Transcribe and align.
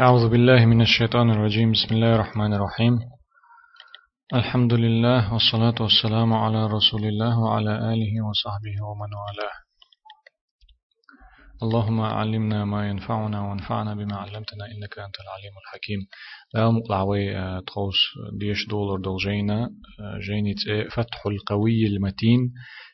أعوذ 0.00 0.28
بالله 0.28 0.66
من 0.66 0.80
الشيطان 0.80 1.30
الرجيم. 1.30 1.72
بسم 1.72 1.94
الله 1.94 2.14
الرحمن 2.14 2.54
الرحيم. 2.54 2.98
الحمد 4.34 4.72
لله 4.72 5.32
والصلاة 5.32 5.74
والسلام 5.80 6.32
على 6.32 6.66
رسول 6.66 7.04
الله 7.04 7.38
وعلى 7.38 7.70
آله 7.92 8.12
وصحبه 8.28 8.76
ومن 8.88 9.10
والاه. 9.22 9.56
اللهم 11.62 12.00
علمنا 12.00 12.64
ما 12.64 12.88
ينفعنا 12.88 13.40
وانفعنا 13.40 13.94
بما 13.94 14.16
علمتنا 14.16 14.64
إنك 14.72 14.98
أنت 15.06 15.16
العليم 15.24 15.54
الحكيم. 15.62 16.00
لا 16.54 16.70
مقلعوي 16.70 17.24
تخوص 17.66 17.98
ديش 18.40 18.68
دولار 18.68 19.00
دول 19.00 19.16
جينا 19.16 19.70
جينيت 20.26 20.92
فتح 20.92 21.26
القوي 21.26 21.86
المتين 21.86 22.52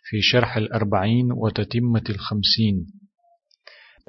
في 0.09 0.17
شرح 0.21 0.57
الأربعين 0.57 1.33
وتتمة 1.33 2.05
الخمسين 2.11 2.87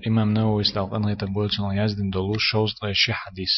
إمام 0.07 0.34
نووي 0.34 0.62
استغفر 0.62 0.96
الله 0.98 1.14
تبولتنا 1.14 1.84
يزدن 1.84 2.09
دولوش 2.09 2.52
شوز 2.52 2.71
شي 2.91 3.14
حديث 3.14 3.49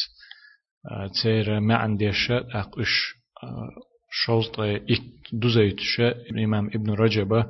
تسير 1.12 1.60
ما 1.60 1.76
عندي 1.76 2.12
شاء 2.12 2.58
أقش 2.58 3.14
شوز 4.10 4.50
إت 4.60 5.02
دوزيت 5.32 5.80
شاء 5.80 6.44
إمام 6.44 6.66
ابن 6.66 6.90
رجب 6.90 7.44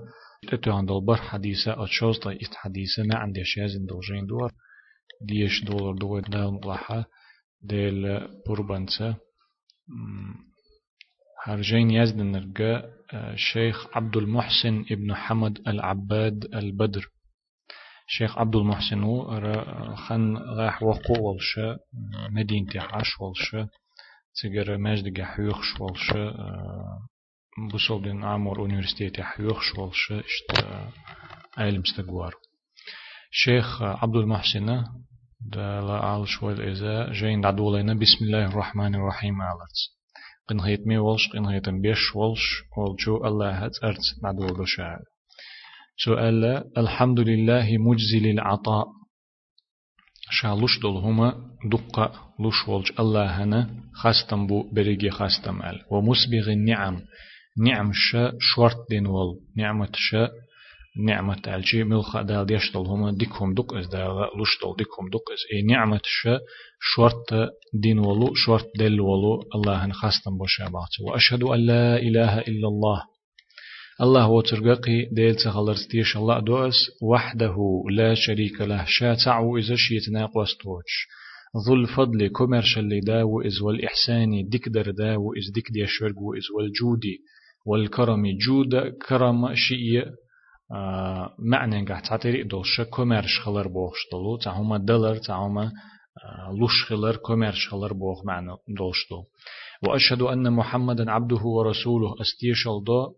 تتو 0.48 0.73
عند 0.73 0.91
البر 0.91 1.16
حديثة 1.16 1.84
أتشوز 1.84 2.19
إت 2.27 2.55
حديثة 2.55 3.02
ما 3.02 3.16
عندي 3.16 3.45
شازن 3.45 3.87
دولجين 3.87 4.27
دور 4.27 4.52
ديش 5.20 5.64
دولار 5.64 5.95
دول 5.95 6.23
دال 6.23 6.53
مقلحة 6.53 7.05
ديل 7.62 8.28
بربنسة 8.47 9.16
هرجين 11.45 11.91
يزدن 11.91 12.53
الشيخ 13.14 13.87
آه، 13.87 13.91
عبد 13.97 14.16
المحسن 14.16 14.84
ابن 14.91 15.14
حمد 15.14 15.69
العباد 15.69 16.45
البدر 16.55 17.09
شيخ 18.08 18.38
عبد 18.38 18.55
المحسن 18.55 19.04
خن 19.95 20.38
راح 20.38 20.84
وقو 20.84 21.13
والشا 21.30 21.77
مدينة 22.31 22.70
عاش 22.76 23.20
والشا 23.22 23.68
تجر 24.44 24.78
مجد 24.78 25.22
حيوخش 25.22 25.80
والشا 25.80 26.34
بوصل 27.72 28.03
دين 28.03 28.23
عمر 28.23 28.59
أونيفرسيتي 28.59 29.23
حيوخش 29.23 29.75
والشا 29.78 30.20
اشت 30.20 30.66
علم 31.58 31.81
استقوار 31.81 32.34
شيخ 33.31 33.81
عبد 33.81 34.16
المحسن 34.16 34.84
دا 35.42 35.81
لا 35.81 35.94
عال 36.06 36.28
شوال 36.28 36.61
إذا 36.61 37.11
جين 37.11 37.42
دعدولينا 37.42 37.94
بسم 37.94 38.25
الله 38.25 38.45
الرحمن 38.45 38.95
الرحيم 38.95 39.42
أعلت 39.42 39.78
قن 40.47 40.59
هيت 40.59 40.88
مي 40.88 40.97
والش 40.97 41.28
قن 41.34 41.45
هيت 41.45 41.70
بيش 41.70 42.16
والش 42.16 42.64
والجو 42.78 43.25
الله 43.28 43.52
هت 43.66 43.84
أرت 43.84 44.02
دعدول 44.23 44.67
شعر 44.67 45.00
سؤال 46.05 46.44
الحمد 46.78 47.20
لله 47.20 47.78
مجزل 47.78 48.30
العطاء 48.30 48.86
شالوش 50.30 50.78
دول 50.83 50.97
هما 50.97 51.34
دقة 51.72 52.12
لوش 52.41 52.69
ولج 52.69 52.91
الله 53.00 53.27
هنا 53.42 53.70
خاستم 53.94 54.47
بو 54.47 54.72
بريجي 54.72 55.11
خاستم 55.11 55.62
ال. 55.62 55.80
ومسبغ 55.91 56.53
النعم. 56.53 57.00
نعم 57.66 57.91
شا 57.94 58.33
شورت 58.41 58.77
دين 58.91 59.06
ول. 59.06 59.41
نعمة 59.56 59.88
شا 59.94 60.28
نعمة 61.06 61.42
الجي 61.47 61.84
ملخ 61.84 62.16
دال 62.16 62.47
ديشتل 62.47 62.78
هما 62.78 63.12
ديكهم 63.12 63.55
دق 63.55 63.75
إز 63.75 63.86
دال 63.86 64.08
لوشتل 64.36 64.77
ديكهم 64.78 65.08
دق 65.12 65.27
إز. 65.33 65.42
إي 65.53 65.62
نعمة 65.62 66.00
شا 66.05 66.38
شورت 66.81 67.50
دين 67.83 67.98
ولو 67.98 68.34
شورت 68.34 68.66
دل 68.78 69.00
ولو 69.00 69.42
الله 69.55 69.84
هن 69.84 69.92
خاستم 69.92 70.38
بوشا 70.38 70.70
وأشهد 71.06 71.42
أن 71.42 71.66
لا 71.66 71.97
إله 71.97 72.38
إلا 72.38 72.69
الله. 72.69 73.16
الله 74.00 74.28
وترققي 74.28 75.08
ديل 75.12 75.34
تخلرستيش 75.34 76.16
الله 76.16 76.41
دوس 76.41 76.75
وحده 77.02 77.56
لا 77.91 78.14
شريك 78.14 78.61
له. 78.61 78.84
شاتع 78.86 79.56
إذا 79.58 79.75
شيتنا 79.77 80.27
قوستوش 80.27 81.08
ذو 81.66 81.75
الفضل 81.75 82.28
كمرش 82.28 82.78
اللي 82.78 83.00
داو 83.00 83.41
إز 83.41 83.62
والإحسان 83.62 84.48
دكدر 84.48 84.91
داو 84.91 85.34
إز 85.34 85.50
دك 85.56 85.70
دي 85.72 85.86
شرق 85.86 86.19
إز 86.38 86.47
والجودي. 86.56 87.19
والكرم 87.66 88.22
جود 88.47 88.76
كرم 89.09 89.54
شيء 89.54 90.04
آه 90.72 91.34
معنى 91.38 91.87
قاعد 91.87 92.03
تعتري 92.03 92.42
دوش 92.42 92.81
كمرش 92.81 93.41
خلر 93.44 93.69
بوخش 93.69 94.00
دلو. 94.12 94.37
تعهما 94.37 94.78
دلر 94.78 95.16
تعهما 95.16 95.65
آه 95.65 96.53
لوش 96.60 96.84
خلر 96.88 97.16
كمرش 97.16 97.69
خلر 97.69 97.92
بوخ 97.92 98.25
معنى 98.25 98.50
دوش 98.78 98.97
دو. 99.10 99.25
وأشهد 99.88 100.22
أن 100.22 100.53
محمدا 100.53 101.10
عبده 101.10 101.42
ورسوله 101.44 102.15
استيشل 102.21 102.84
دو. 102.87 103.12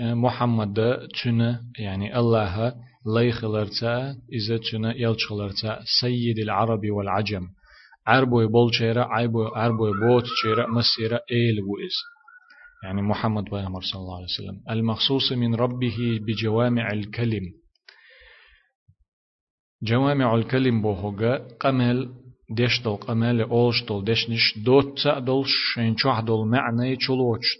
محمد 0.00 1.08
تنا 1.24 1.60
يعني 1.78 2.18
الله 2.18 2.74
لي 3.06 3.32
خلرتا 3.32 4.16
إذا 4.32 4.58
تنا 4.72 4.94
يلش 4.96 5.26
خلرتا 5.26 5.80
سيد 6.00 6.38
العرب 6.38 6.80
والعجم 6.90 7.48
عربو 8.06 8.40
يبول 8.40 8.74
شيرا 8.74 9.04
عربو 9.54 9.88
يبوت 9.88 10.24
شيرا 10.42 10.66
مسيرا 10.66 11.20
إيل 11.30 11.60
وإز 11.60 11.96
يعني 12.84 13.02
محمد 13.02 13.44
بيغمر 13.44 13.80
صلى 13.80 14.00
الله 14.00 14.16
عليه 14.16 14.24
وسلم 14.24 14.62
المخصوص 14.70 15.32
من 15.32 15.54
ربه 15.54 16.20
بجوامع 16.22 16.92
الكلم 16.92 17.52
جوامع 19.82 20.34
الكلم 20.34 20.82
بوهوغا 20.82 21.36
قمل 21.60 22.14
ديش 22.50 22.82
دول 22.82 22.96
قمال 22.96 23.40
أولش 23.40 23.84
دول 23.84 24.04
ديش 24.04 24.30
نش 24.30 24.58
دوت 24.58 25.46
شين 25.74 25.96
شوح 25.96 26.20
دول 26.20 26.48
معنى 26.48 26.96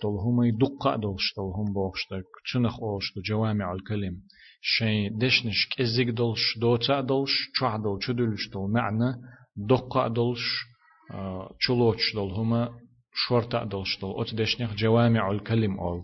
دول 0.02 0.18
هم 0.18 0.42
يدقا 0.42 0.96
دولش 0.96 1.34
دول 1.36 1.52
هم 1.56 1.72
بوخش 1.72 2.00
دول 2.10 2.22
تنخ 2.52 2.80
أولش 2.82 3.14
دول 3.14 3.24
جوامع 3.24 3.72
الكلم 3.72 4.14
شين 4.62 5.18
ديش 5.18 5.46
نش 5.46 5.68
كزيك 5.76 6.08
دولش 6.08 6.58
دوت 6.58 6.90
دول 6.90 7.26
چدولش 8.00 8.48
دول 8.52 8.70
معنى 8.70 9.14
دقا 9.56 10.08
دولش 10.08 10.46
چلوش 11.66 12.14
دول 12.14 12.30
هم 12.30 12.68
شورتا 13.14 13.64
دولش 13.64 13.98
دول 14.00 14.20
أت 14.20 14.34
ديش 14.34 14.60
نخ 14.60 14.74
جوامع 14.74 15.30
الكلم 15.30 15.80
أول. 15.80 16.02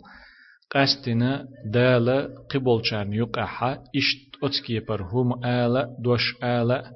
قاستنا 0.71 1.49
دالا 1.73 2.29
قبول 2.51 2.87
شان 2.87 3.13
يقعها 3.13 3.85
إشت 3.97 4.45
أتكي 4.45 4.81
پر 4.81 5.03
هم 5.03 5.45
آلا 5.45 5.97
دوش 6.05 6.35
آلا 6.43 6.93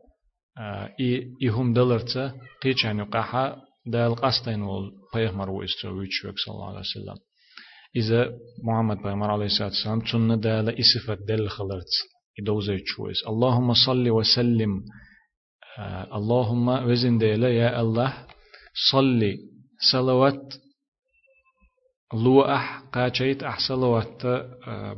и 0.98 1.10
ихум 1.40 1.74
даларца 1.74 2.34
قيچان 2.64 3.00
يقاحا 3.00 3.56
دال 3.86 4.16
قاستين 4.16 4.62
وال 4.62 4.92
پیغمبر 5.14 5.50
و 5.50 5.64
استو 5.64 5.90
ويچوك 5.98 6.36
صلى 6.46 6.54
الله 6.56 6.70
عليه 6.70 6.80
وسلم 6.80 7.18
إذا 7.96 8.32
محمد 8.64 8.98
پیغمبر 8.98 9.32
عليه 9.32 9.46
الصلاة 9.46 9.68
والسلام 9.68 10.02
تن 10.02 10.40
دال 10.40 10.80
إصفة 10.80 11.18
دل 11.28 11.50
خلرت 11.50 11.94
إدوزي 12.40 12.78
چويس 12.78 13.28
اللهم 13.28 13.74
صل 13.74 14.10
وسلم 14.10 14.84
اللهم 16.14 16.68
وزن 16.68 17.18
ديلا 17.18 17.50
يا 17.50 17.82
الله 17.82 18.28
صلي 18.92 19.38
صلوات 19.92 20.56
لوأح 22.14 22.80
قاچيت 22.94 23.44
أح 23.44 23.60
صلوات 23.68 24.26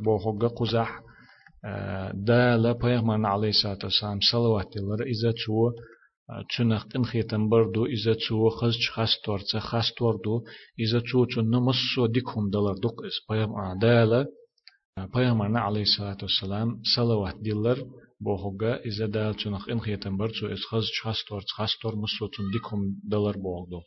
بوخوغا 0.04 0.48
قزح 0.48 1.00
دا 2.27 2.55
لا 2.55 2.73
پیغمبر 2.73 3.29
علیه 3.29 3.51
الصلاة 3.55 3.77
والسلام 3.83 4.19
صلوات 4.31 4.77
الله 4.77 4.97
إذا 5.03 5.31
تو 5.45 5.71
تنخ 6.57 6.87
تنخيتن 6.87 7.49
بردو 7.49 7.85
إذا 7.85 8.13
تو 8.13 8.49
خز 8.49 8.75
خاستور 8.95 9.39
څه 9.39 9.59
خاستور 9.59 10.19
دو 10.23 10.43
إذا 10.79 10.99
تو 11.11 11.25
تو 11.25 11.41
نمسو 11.41 12.07
ديكهم 12.07 12.49
دلر 12.49 12.75
دوق 12.83 13.05
إس 13.05 13.17
پیغمبر 13.27 13.75
دا 13.81 14.03
لا 14.05 14.25
پیغمبر 15.13 15.57
علیه 15.67 15.81
الصلاة 15.81 16.17
والسلام 16.21 16.69
صلوات 16.95 17.35
دلر 17.45 17.77
بوهوغا 18.19 18.73
إذا 18.89 19.05
دا 19.05 19.31
تنخ 19.31 19.69
إنخيتن 19.69 20.17
بردو 20.17 20.47
إس 20.47 20.63
خز 20.71 20.85
خاستور 21.03 21.41
خاستور 21.57 21.95
مسو 21.95 22.27
تن 22.27 22.51
ديكهم 22.53 22.81
دلر 23.11 23.37
بوهوغدو 23.37 23.81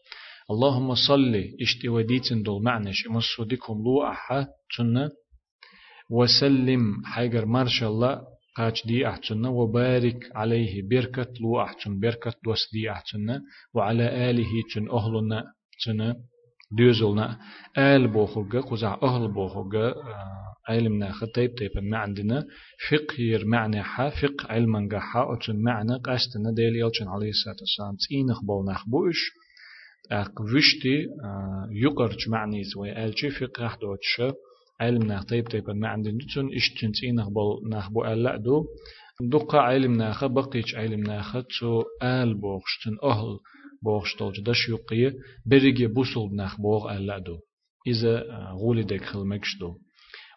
اللهم 0.51 0.95
صل 0.95 1.33
اشتي 1.61 1.89
وديتن 1.89 2.43
دول 2.43 2.63
معنش 2.63 3.07
مسو 3.07 3.45
ديكهم 3.45 3.85
لو 3.85 4.03
أحا 4.03 4.47
تنه 4.77 5.11
وسلم 6.11 7.05
حيجر 7.05 7.45
مارش 7.47 7.83
الله 7.83 8.23
قاش 8.57 8.87
دي 8.87 9.09
أحسن 9.09 9.47
وبارك 9.47 10.31
عليه 10.35 10.89
بركة 10.89 11.33
لو 11.41 11.61
أحسن 11.63 12.01
بركة 12.01 12.33
دوس 12.45 12.71
دي 12.73 12.91
أحسن 12.91 13.41
وعلى 13.75 14.31
آله 14.31 14.51
تن 14.75 14.91
أهلنا 14.91 15.45
تن 15.85 16.15
ديوزلنا 16.77 17.39
آل 17.79 18.09
بوخوغا 18.09 18.61
قزع 18.61 18.99
أهل 19.03 19.29
بوخوغا 19.33 19.95
علمنا 20.69 21.13
خطيب 21.13 21.51
طيب 21.59 21.71
ما 21.83 21.99
عندنا 21.99 22.45
فقه 22.91 23.45
معنى 23.45 23.83
حا 23.83 24.11
فقه 24.11 24.47
علما 24.49 24.89
قحا 24.93 25.35
أتن 25.35 25.63
معنى 25.63 25.97
قاستنا 26.05 26.51
ديل 26.57 26.75
يلچن 26.83 27.09
عليه 27.09 27.29
الصلاة 27.29 27.57
والسلام 27.61 27.97
تينخ 28.09 28.41
بول 28.45 28.65
نخبوش 28.71 29.19
أق 30.13 30.41
وشتي 30.41 31.07
يقرج 31.71 32.29
معني 32.29 32.63
زوي 32.65 32.93
آلچي 33.07 33.31
فقه 33.31 33.79
دوتش 33.81 34.37
علم 34.81 35.03
ناخ 35.03 35.25
طيب 35.25 35.49
طيب 35.49 35.71
ما 35.71 35.89
عندنا 35.89 36.19
تون 36.35 36.49
إيش 36.49 36.75
تنتي 36.81 37.13
نخبل 37.13 37.61
نخبو 37.73 38.05
ألا 38.05 38.37
دو. 38.37 38.67
دقة 39.21 39.59
علم 39.59 39.93
ناخ 39.93 40.25
بقيش 40.25 40.75
علم 40.75 41.01
ناخ 41.01 41.37
تو 41.61 41.83
آل 42.03 42.35
بوغشتن 42.35 42.97
أهل 43.03 43.39
بوغشتل 43.83 44.33
جدش 44.33 44.69
يقية 44.69 45.15
بريجي 45.47 45.87
بوصل 45.87 46.35
ناخ 46.37 46.61
بوغ 46.61 46.97
ألا 46.97 47.19
دو. 47.19 47.39
إذا 47.87 48.25
غولي 48.53 48.83
ديك 48.83 49.05
خلمكش 49.05 49.59
دو. 49.61 49.77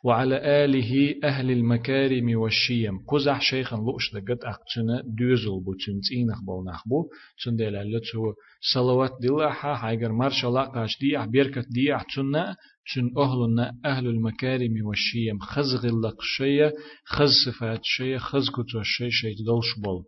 وعلى 0.03 0.65
آله 0.65 1.15
أهل 1.23 1.51
المكارم 1.51 2.39
والشيم. 2.39 2.99
قزح 3.07 3.41
شيخا 3.41 3.75
لؤش 3.75 4.13
لقد 4.13 4.39
أقتنا 4.43 5.03
دوزل 5.05 5.63
بو 5.65 5.73
تنتينخ 5.73 6.41
بو. 6.45 6.63
نخبو 6.63 7.09
تندل 7.45 7.75
اللتو 7.75 8.33
صلوات 8.73 9.11
دلها 9.21 9.75
حيقر 9.75 10.11
مرش 10.11 10.45
الله 10.45 10.63
قاش 10.63 10.99
دي 10.99 11.27
بيركت 11.31 11.67
دي 11.69 11.97
تنا 12.15 12.55
تن 12.95 13.11
أهلنا 13.17 13.73
أهل 13.85 14.07
المكارم 14.07 14.85
والشيم. 14.85 15.39
خزغ 15.39 15.85
اللق 15.85 16.21
شيء 16.21 16.71
خز 17.05 17.29
صفات 17.45 17.79
شيء 17.83 18.17
خز 18.17 18.49
كتو 18.49 18.83
شيء 18.83 19.09
شيء 19.09 19.45
دولش 19.45 19.79
بول. 19.83 20.03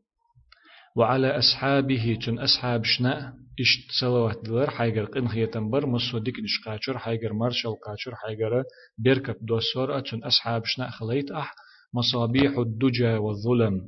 وعلى 0.95 1.37
أصحابه 1.37 2.17
تن 2.25 2.39
أصحاب 2.39 2.83
شنا 2.83 3.33
إشت 3.59 3.91
صلوات 4.01 4.45
دلر 4.45 4.69
حيجر 4.69 5.05
قن 5.05 5.27
خيتن 5.27 5.69
بر 5.69 5.85
مسو 5.85 6.17
ديك 6.17 6.39
نش 6.39 6.55
قاچر 6.65 6.97
حيجر 6.97 7.33
مرشل 7.33 7.69
قاچر 7.69 8.15
حيجر 8.15 8.63
بيركب 8.97 9.35
دوسور 9.41 9.99
تن 9.99 10.23
أصحاب 10.23 10.61
شنا 10.65 10.89
خليت 10.89 11.31
أح. 11.31 11.55
مصابيح 11.93 12.57
الدجى 12.57 13.13
والظلم. 13.13 13.81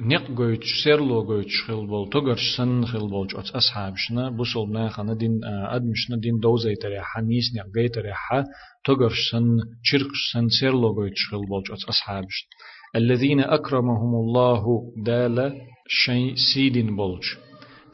نق 0.00 0.30
جويتش 0.30 0.84
سيرلو 0.84 1.24
جويتش 1.24 1.62
خل 1.66 1.86
بول 1.86 2.10
تجرش 2.10 2.56
سن 2.56 2.84
خل 2.84 3.08
بول 3.08 3.26
جوت 3.26 3.50
أصحاب 3.50 3.94
شنا 3.96 4.30
بوصل 4.30 4.72
نا 4.72 4.88
خنا 4.88 5.14
دين 5.14 5.40
أدمشنا 5.44 6.16
دين 6.16 6.38
دوزي 6.40 6.74
تريحة 6.74 7.20
نيس 7.20 7.44
نق 7.56 7.66
جي 7.74 7.88
تريحة 7.88 8.44
تجرش 8.84 9.30
سن 9.30 9.46
شرقش 9.82 10.32
سن 10.32 10.48
سيرلو 10.48 10.94
جويتش 10.94 11.28
خل 11.30 11.46
بول 11.48 11.62
جوت 11.62 11.84
أصحاب 11.84 12.24
شنا 12.28 12.48
الذين 12.96 13.40
أكرمهم 13.40 14.14
الله 14.14 14.92
دال 14.96 15.60
شيء 15.88 16.34
سيد 16.54 16.86
بولج 16.86 17.24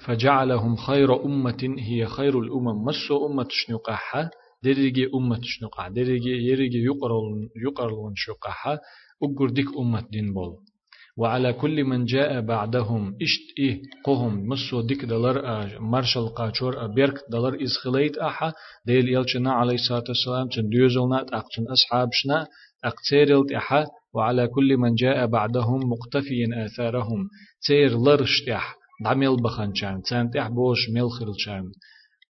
فجعلهم 0.04 0.76
خير 0.76 1.24
أمة 1.24 1.74
هي 1.78 2.06
خير 2.06 2.40
الأمم 2.40 2.84
مسو 2.84 3.26
أمة 3.26 3.46
شنقاحة 3.50 4.30
درجة 4.64 5.10
أمة 5.14 5.40
شنقاحة 5.42 5.88
درجة 5.88 6.28
يرجع 6.28 6.78
يقرل 6.78 7.48
يقرل 7.56 8.12
شنقاحة 8.16 8.78
أقر 9.22 9.48
ديك 9.50 9.66
أمة 9.78 10.04
دين 10.10 10.34
بول 10.34 10.71
وعلى 11.16 11.52
كل 11.52 11.84
من 11.84 12.04
جاء 12.04 12.40
بعدهم. 12.40 13.16
إشت 13.22 13.58
إيه 13.58 13.82
قهم 14.04 14.48
مسو 14.48 14.80
ديك 14.80 15.04
دلر 15.04 15.36
مرشل 15.80 16.28
قاچور 16.28 16.86
بيرك 16.86 17.18
دلر 17.32 17.62
إز 17.62 17.76
خليت 17.84 18.16
أحا 18.18 18.52
ديل 18.86 19.08
يلچنا 19.08 19.52
عليه 19.52 19.74
الصلاة 19.74 20.04
والسلام 20.08 20.48
تن 20.48 20.68
ديوزلنا 20.68 21.22
تأقتن 21.22 21.64
أصحابشنا 21.72 22.46
أقتيرلت 22.84 23.52
أحا 23.52 23.86
وعلى 24.14 24.46
كل 24.46 24.76
من 24.76 24.94
جاء 24.94 25.26
بعدهم 25.26 25.80
مقتفيا 25.92 26.66
آثارهم. 26.66 27.28
تير 27.66 27.98
لرشتح 27.98 28.76
دعمل 29.04 29.36
بخنشان 29.36 30.02
تانتح 30.02 30.48
بوش 30.48 30.90
ملخرلشان 30.94 31.64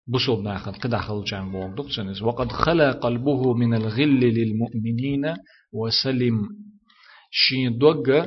بصوب 0.07 0.39
ناخد 0.39 0.75
قد 0.75 0.95
خلشان 0.95 1.51
بوغدق 1.51 1.89
سنس 1.89 2.21
وقد 2.21 2.51
خلا 2.51 2.91
قلبه 2.91 3.53
من 3.53 3.73
الغل 3.73 4.19
للمؤمنين 4.19 5.33
وسلم. 5.73 6.37
شين 7.31 7.77
دوغ 7.77 8.25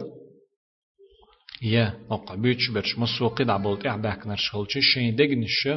Ye 1.70 1.84
oqabuç 2.14 2.62
bir 2.74 2.86
musuqi 3.00 3.44
da 3.50 3.56
bolt 3.64 3.82
ehbak 3.92 4.20
ah, 4.22 4.26
narşolçu 4.30 4.80
şeydegnişi 4.92 5.72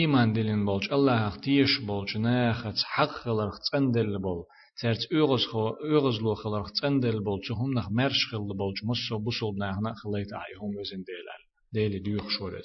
iman 0.00 0.28
dilin 0.36 0.62
bolç 0.68 0.86
Allah 0.96 1.32
tiyish 1.42 1.76
bolç 1.88 2.10
ne 2.26 2.38
xats 2.60 2.80
haq 2.94 3.12
xilar 3.22 3.48
xtsendel 3.56 4.12
bol. 4.26 4.40
Terç 4.80 5.02
öğüz 5.18 5.44
xo 5.50 5.64
öğüzlu 5.92 6.32
xilar 6.40 6.62
xtsendel 6.68 7.18
bolç 7.28 7.46
hum 7.58 7.70
nach 7.78 7.90
merş 7.98 8.20
xil 8.28 8.44
bolç 8.60 8.78
musso 8.88 9.16
busul 9.26 9.52
nahna 9.62 9.92
xilayt 10.00 10.30
ayhum 10.42 10.72
özün 10.82 11.02
deyler 11.08 11.40
ديلي 11.74 11.98
ديوخ 11.98 12.28
شورز 12.28 12.64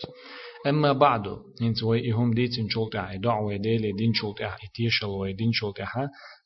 أما 0.67 0.93
بعد 0.93 1.27
انت 1.61 1.83
وي 1.83 2.11
هم 2.11 2.33
ديتن 2.33 2.69
شولت 2.69 2.95
عي 2.95 3.17
دعوة 3.17 3.55
ديلي 3.55 3.91
دين 3.91 4.13
شولت 4.13 4.41
عي 4.41 4.67
تيشل 4.75 5.05
وي 5.05 5.33
دين 5.33 5.51
شولت 5.51 5.77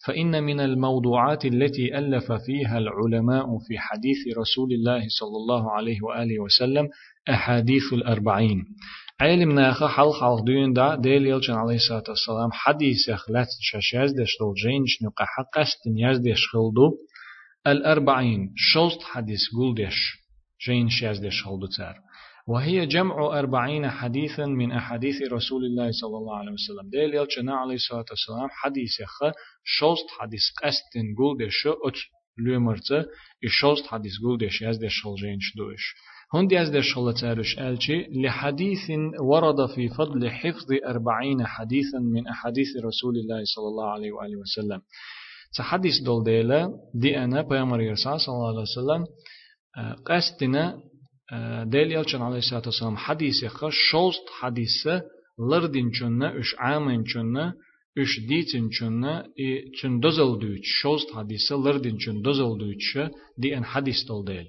فإن 0.05 0.43
من 0.43 0.59
الموضوعات 0.59 1.45
التي 1.45 1.97
ألف 1.97 2.31
فيها 2.31 2.77
العلماء 2.77 3.45
في 3.67 3.77
حديث 3.77 4.37
رسول 4.37 4.73
الله 4.73 5.01
صلى 5.19 5.37
الله 5.41 5.71
عليه 5.71 5.97
وآله 6.01 6.39
وسلم 6.39 6.89
أحاديث 7.29 7.93
الأربعين. 7.93 8.65
علم 9.21 9.51
ناخا 9.51 9.87
حل 9.87 10.11
خلق 10.11 10.43
دين 10.45 10.73
دا 10.73 10.95
ديل 10.95 11.27
يلچن 11.27 11.53
عليه 11.53 11.75
الصلاة 11.75 12.03
والسلام 12.09 12.49
حديث 12.51 13.09
يخلات 13.09 13.47
شاشاز 13.61 14.11
دشتل 14.11 14.53
جين 14.63 14.83
شنو 14.87 15.09
قحق 15.09 15.57
استن 15.57 15.97
ياز 15.97 16.17
دشخلدو 16.17 16.87
الأربعين 17.67 18.53
شوست 18.55 19.01
حديث 19.01 19.39
قول 19.55 19.75
دش 19.75 19.99
جين 20.67 20.89
شاز 20.89 21.19
دشخلدو 21.19 21.67
تار. 21.77 21.95
وهي 22.47 22.85
جمع 22.85 23.39
أربعين 23.39 23.89
حديثا 23.89 24.45
من 24.45 24.71
أحاديث 24.71 25.21
رسول 25.31 25.65
الله 25.65 25.91
صلى 25.91 26.17
الله 26.17 26.35
عليه 26.37 26.51
وسلم. 26.51 26.89
ديل 26.89 27.13
يلچن 27.15 27.49
عليه 27.49 27.75
الصلاة 27.75 28.05
والسلام 28.09 28.49
حديث 28.51 28.99
يخ 28.99 29.19
شوست 29.63 30.05
حديث 30.19 30.41
قستن 30.63 31.15
قول 31.17 31.37
دش 31.47 31.67
أت 31.67 31.97
لومرت 32.37 32.89
شوست 33.47 33.85
حديث 33.87 34.11
قول 34.23 34.37
دش 34.37 34.61
ياز 34.61 34.77
دشخل 34.77 35.15
جين 35.15 35.37
شدوش 35.41 35.95
هندي 36.33 36.61
أزد 36.61 36.75
الشلتارش 36.75 37.59
ألشي 37.59 38.07
لحديث 38.23 38.89
ورد 39.21 39.69
في 39.75 39.89
فضل 39.89 40.29
حفظ 40.29 40.67
أربعين 40.87 41.45
حديثا 41.45 41.99
من 41.99 42.27
أحاديث 42.27 42.67
رسول 42.85 43.15
الله 43.17 43.41
صلى 43.55 43.67
الله 43.67 43.89
عليه 43.89 44.11
وآله 44.11 44.37
وسلم. 44.37 44.81
تحديث 45.57 45.93
دول 46.05 46.23
ديلا 46.23 46.71
دي 46.95 47.17
أنا 47.23 47.41
بيامر 47.41 47.93
صلى 47.95 48.15
الله 48.35 48.47
عليه 48.47 48.61
وسلم 48.61 49.05
قستنا 50.05 50.79
ديل 51.63 51.91
يلشن 51.91 52.21
عليه 52.21 52.37
الصلاة 52.37 52.61
والسلام 52.65 52.97
حديث 52.97 53.43
يخش 53.43 53.75
شوست 53.91 54.29
حديث 54.39 54.87
لردين 55.39 55.91
چونه 55.91 56.39
إش 56.39 56.55
عامن 56.59 57.03
چونه 57.03 57.53
إش 57.97 58.19
ديتن 58.27 58.69
چونه 58.69 59.23
ای 59.35 59.71
چن 59.81 59.99
دوزل 59.99 60.39
دوچ 60.39 60.65
شوست 60.81 61.11
حديث 61.15 61.51
لردين 61.51 61.97
چن 61.97 62.21
دوزل 62.21 62.57
دوچ 62.57 63.11
دي 63.37 63.57
أن 63.57 63.63
حديث 63.65 64.03
دول 64.07 64.25
ديل. 64.25 64.47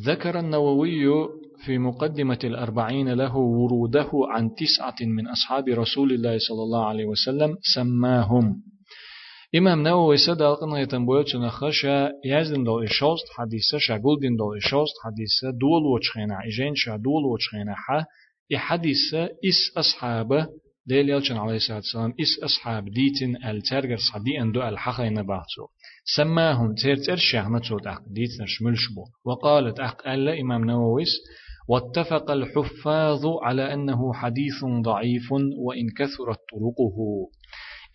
ذكر 0.00 0.38
النووي 0.38 1.28
في 1.64 1.78
مقدمة 1.78 2.38
الأربعين 2.44 3.08
له 3.08 3.36
وروده 3.36 4.10
عن 4.30 4.50
تسعة 4.54 5.06
من 5.06 5.28
أصحاب 5.28 5.68
رسول 5.68 6.12
الله 6.12 6.38
صلى 6.38 6.62
الله 6.62 6.84
عليه 6.86 7.04
وسلم 7.04 7.56
سماهم. 7.74 8.62
إمام 9.56 9.82
نووي 9.82 10.16
سد 10.16 10.42
ألقنا 10.42 10.80
يتنبويل 10.80 11.24
خشا 11.50 12.12
يزدن 12.24 12.64
دول 12.64 12.84
إشوست 12.84 13.26
حديثة 13.36 13.78
شاقول 13.78 14.20
دين 14.20 14.36
دول 14.36 14.56
إشوست 14.56 14.94
حديثة 15.04 15.50
دول 15.58 15.82
وچخينا 15.82 16.46
إجين 16.46 16.74
شا 16.74 16.96
دول 16.96 17.24
وچخينا 17.24 17.74
حا 17.74 18.04
إحديثة 18.54 19.24
إس 19.24 19.72
أصحابه 19.76 20.46
ديل 20.86 21.10
يلچن 21.10 21.36
عليه 21.36 21.56
الصلاة 21.56 21.76
والسلام 21.76 22.14
إس 22.20 22.42
أصحاب 22.44 22.84
ديتن 22.90 23.44
الترجر 23.50 23.96
صدي 23.96 24.40
أندو 24.40 24.62
الحقين 24.62 25.14
باتو 25.14 25.66
سماهم 26.16 26.74
تيرتر 26.74 27.16
شيخنا 27.16 27.58
تود 27.58 27.86
أق 27.86 28.02
ديتنا 28.06 28.46
شملش 28.46 28.88
بو 28.94 29.04
وقالت 29.24 29.80
أق 29.80 30.08
ألا 30.08 30.40
إمام 30.40 30.64
نوويس 30.64 31.12
واتفق 31.68 32.30
الحفاظ 32.30 33.26
على 33.42 33.74
أنه 33.74 34.12
حديث 34.12 34.64
ضعيف 34.84 35.32
وإن 35.66 35.86
كثرت 35.98 36.38
طرقه 36.52 36.96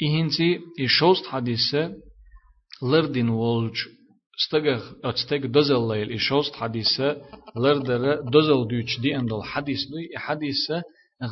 إهنتي 0.03 0.59
إشوست 0.85 1.25
حديثة 1.25 1.93
لردين 2.83 3.29
وولج 3.29 3.77
استغ 4.39 4.91
اتستغ 5.03 5.37
دزل 5.37 5.87
ليل 5.87 6.11
إشوست 6.11 6.55
حديثة 6.55 7.21
لردر 7.57 8.21
دزل 8.21 8.67
دوش 8.67 8.99
دي 8.99 9.15
أندل 9.15 9.43
حديث 9.43 9.79
دي 9.79 10.17
حديثة 10.17 10.83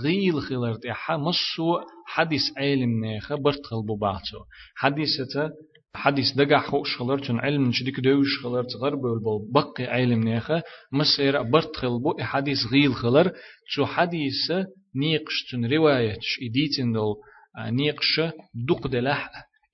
غيل 0.04 0.42
خلرت 0.42 0.86
إحا 0.86 1.18
مصو 1.18 1.80
حديث 2.08 2.42
علم 2.58 3.06
نيخة 3.06 3.36
برتخل 3.36 3.82
ببعتو 3.84 4.40
حديثة 4.76 5.50
حديث 5.96 6.32
دقع 6.32 6.62
خوش 6.62 6.98
خلر 6.98 7.20
تن 7.20 7.40
علم 7.40 7.72
شديك 7.72 8.00
دوش 8.00 8.44
خلر 8.44 8.64
تغرب 8.64 9.00
بول 9.00 9.52
بقي 9.52 9.84
علم 9.86 10.24
نيخة 10.24 10.64
مسير 10.92 11.42
برتخل 11.42 12.00
بو 12.00 12.18
حديث 12.20 12.58
غيل 12.72 12.96
خلر 12.96 13.32
شو 13.68 13.86
حديث 13.86 14.52
نيقش 14.96 15.52
تن 15.52 15.66
روايتش 15.66 16.40
إديتن 16.50 16.94
دول 16.94 17.16
نيقش 17.58 18.22
دق 18.68 18.88
دلح 18.88 19.32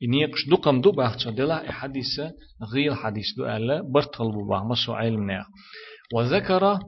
نيقش 0.10 0.50
دقم 0.50 0.82
دو 0.82 0.92
باختو 0.92 1.30
دلح 1.30 1.72
حديث 1.72 2.20
غيل 2.74 2.96
حديث 2.96 3.26
دو 3.38 3.46
ألا 3.46 3.82
برتخل 3.94 4.32
بو 4.32 4.48
باخ 4.50 4.64
مسو 4.64 4.94
علم 4.94 5.32
نيخ 5.32 5.46
وذكر 6.14 6.80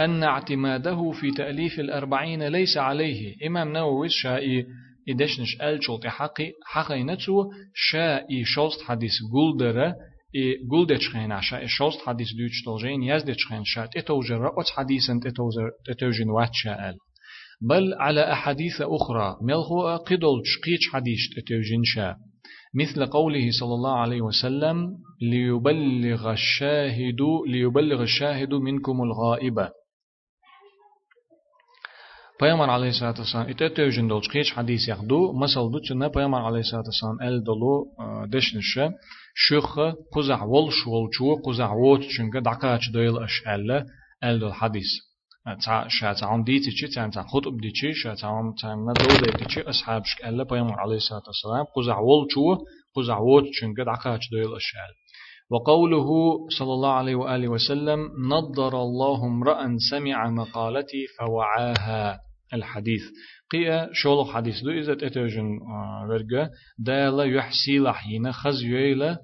أن 0.00 0.22
اعتماده 0.22 1.10
في 1.10 1.30
تأليف 1.30 1.80
الأربعين 1.80 2.48
ليس 2.48 2.76
عليه. 2.76 3.34
إمام 3.46 3.72
نووي 3.72 4.08
شائي 4.08 4.66
إدشنش 5.08 5.60
أل 5.62 5.84
شلط 5.84 6.06
حقي 6.06 6.52
حقي 6.64 7.02
نتو 7.02 7.50
شائي 7.74 8.44
شلط 8.44 8.80
حديث 8.86 9.12
قلدرة 9.32 9.94
إي 10.36 10.56
قلدش 10.70 11.08
خين 11.08 11.32
عشاء 11.32 11.66
شلط 11.66 11.98
حديث 12.06 12.28
دوش 12.38 12.64
تلجين 12.64 13.02
يزدش 13.02 13.46
خين 13.48 13.64
شات 13.64 13.96
إتوجر 13.96 14.60
أت 14.60 14.68
حديثا 14.76 15.20
إتوجن 15.90 16.30
واتشاء 16.30 16.96
بل 17.60 17.94
على 17.94 18.32
أحاديث 18.32 18.80
أخرى. 18.80 19.36
ملغو 19.42 19.96
قدل 19.96 20.42
شقيش 20.44 20.92
حديث 20.92 21.18
إتوجن 21.38 21.82
شاء 21.84 22.16
مثل 22.74 23.06
قوله 23.06 23.50
صلى 23.60 23.74
الله 23.74 23.98
عليه 23.98 24.20
وسلم 24.20 24.96
ليبلغ 25.22 26.32
الشاهد 26.32 27.20
ليبلغ 27.46 28.02
الشاهد 28.02 28.54
منكم 28.54 29.02
الغائبة 29.02 29.70
پیامبر 32.40 32.70
علیه 32.70 32.88
الصلاة 32.88 33.14
والسلام 33.18 33.46
ایت 33.46 33.62
توجن 33.62 34.08
دولش 34.08 34.28
خیش 34.28 34.52
حدیث 34.52 34.88
یک 34.88 35.00
دو 35.08 35.32
مثل 35.32 35.70
دو 35.72 35.80
چنه 35.80 36.08
پیامبر 36.08 36.38
علیه 36.38 36.58
الصلاة 36.58 36.82
والسلام 36.82 37.20
ال 37.22 37.44
دلو 37.44 37.84
دشنشه. 38.32 38.90
شخ 39.34 39.78
قزع 40.14 40.42
ولش 40.44 40.86
ولچو 40.86 41.36
قزع 41.44 41.70
ووت 41.72 42.00
چنگه 42.00 42.40
دقاچ 42.40 42.80
دویل 42.92 43.18
اش 43.18 43.42
ال 43.46 43.70
ال 44.22 44.38
دل 44.38 44.50
حدیث. 44.50 45.09
تا 45.44 45.88
شات 45.88 46.22
عم 46.24 46.44
ديتي 46.44 46.70
شي 46.70 46.86
تام 46.86 47.10
تام 47.10 47.26
خطب 47.26 47.60
دي 47.60 47.70
شي 47.74 47.92
شات 47.92 48.24
عم 48.24 48.54
تام 48.62 48.78
ندول 48.90 49.32
دي 49.38 49.48
شي 49.48 49.60
أصحاب 49.60 50.02
شك 50.04 50.24
ألا 50.24 50.44
بيام 50.44 50.72
عليه 50.72 50.96
الصلاة 50.96 51.22
والسلام 51.26 51.64
قزع 51.76 51.98
ول 51.98 52.26
شو 52.30 52.64
قزع 52.96 53.18
ووت 53.18 53.44
شن 53.52 53.74
قد 53.78 53.88
عقاش 53.88 54.30
دويل 54.32 54.56
أشعال 54.56 54.92
وقوله 55.50 56.08
صلى 56.58 56.72
الله 56.72 56.92
عليه 56.92 57.14
وآله 57.14 57.48
وسلم 57.48 57.98
نضر 58.32 58.82
الله 58.82 59.26
امرأ 59.26 59.76
سمع 59.90 60.30
مقالتي 60.30 61.06
فوعاها 61.18 62.20
الحديث 62.54 63.02
قيا 63.52 63.88
شولو 63.92 64.24
حديث 64.24 64.62
دو 64.62 64.70
إذا 64.70 64.94
تتوجن 64.94 65.58
ورقة 66.08 66.50
دالا 66.78 67.24
يحسي 67.24 67.78
لحينا 67.78 68.32
خز 68.32 68.62
يويلا 68.62 69.18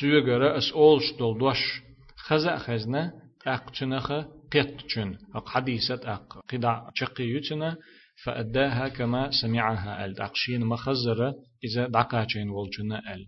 سيغرا 0.00 0.58
أس 0.58 0.72
أولش 0.72 1.12
دول 1.18 1.38
دوش 1.38 1.82
خزا 2.16 2.56
خزنا 2.56 3.12
أقتنخ 3.46 4.12
قطشن 4.52 5.14
أق 5.34 5.48
حديثة 5.48 6.14
أق 6.14 6.44
قدع 6.52 6.88
شقي 6.94 7.24
يتنا 7.24 7.76
فأداها 8.24 8.88
كما 8.88 9.30
سمعها 9.42 10.04
ال. 10.04 10.20
أقشين 10.20 10.64
مخزرة 10.66 11.34
إذا 11.64 11.86
دقاچين 11.86 12.48
والجنة 12.50 12.98
ال. 12.98 13.26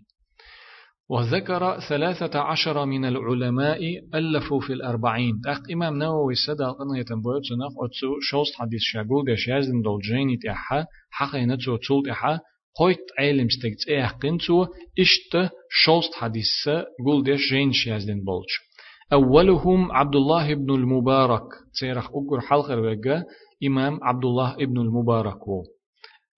وذكر 1.09 1.79
ثلاثة 1.89 2.39
عشر 2.39 2.85
من 2.85 3.05
العلماء 3.05 3.79
ألفوا 4.15 4.61
في 4.61 4.73
الأربعين. 4.73 5.41
أق 5.47 5.71
إمام 5.71 5.97
نووي 5.97 6.35
سدا 6.35 6.71
قنا 6.71 6.99
يتنبوت 6.99 7.41
سنخ 7.49 7.73
أتسو 7.83 8.19
شوست 8.21 8.55
حديث 8.55 8.81
شاقول 8.81 9.25
ديش 9.25 9.47
يازن 9.47 9.81
دول 9.81 10.01
جيني 10.01 10.37
تيحا 10.37 10.85
حقا 11.11 11.45
نتسو 11.45 11.77
تسول 11.77 12.03
تيحا 12.05 12.39
قويت 12.75 12.99
علم 13.19 13.45
استيقت 13.45 13.87
إيه 13.87 14.07
قنتو 14.07 14.65
إشت 14.99 15.51
شوست 15.69 16.13
حديث 16.15 16.69
قول 17.05 17.23
ديش 17.23 17.41
جين 17.51 17.71
شيازن 17.73 18.23
بولش 18.23 18.72
أولهم 19.13 19.91
عبد 19.91 20.15
الله 20.15 20.53
بن 20.53 20.75
المبارك. 20.75 21.43
تيرخ 21.79 22.09
أقر 22.09 22.41
حلقة 22.41 22.81
وقا 22.81 23.23
إمام 23.63 23.99
عبد 24.03 24.25
الله 24.25 24.55
بن 24.55 24.77
المبارك. 24.77 25.47
و 25.47 25.63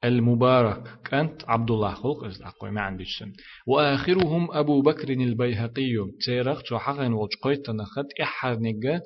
المبارك 0.03 0.83
كانت 1.09 1.41
عبد 1.47 1.71
الله 1.71 1.93
خلق 1.93 2.23
أقوى 2.43 2.71
ما 2.71 2.81
عندي 2.81 3.03
سن 3.19 3.31
وآخرهم 3.67 4.51
أبو 4.51 4.81
بكر 4.81 5.09
البيهقي. 5.09 5.95
تيرخ 6.25 6.61
تو 6.63 6.77
حقن 6.77 7.13
وجه 7.13 7.37
قيت 7.43 7.65
تنخت. 7.65 8.05
إحر 8.21 8.59
نجا. 8.59 9.01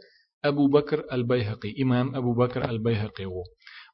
أبو 0.45 0.67
بكر 0.67 1.03
البيهقي. 1.13 1.81
إمام 1.81 2.15
أبو 2.15 2.33
بكر 2.33 2.69
البيهقي. 2.69 3.25
و 3.25 3.43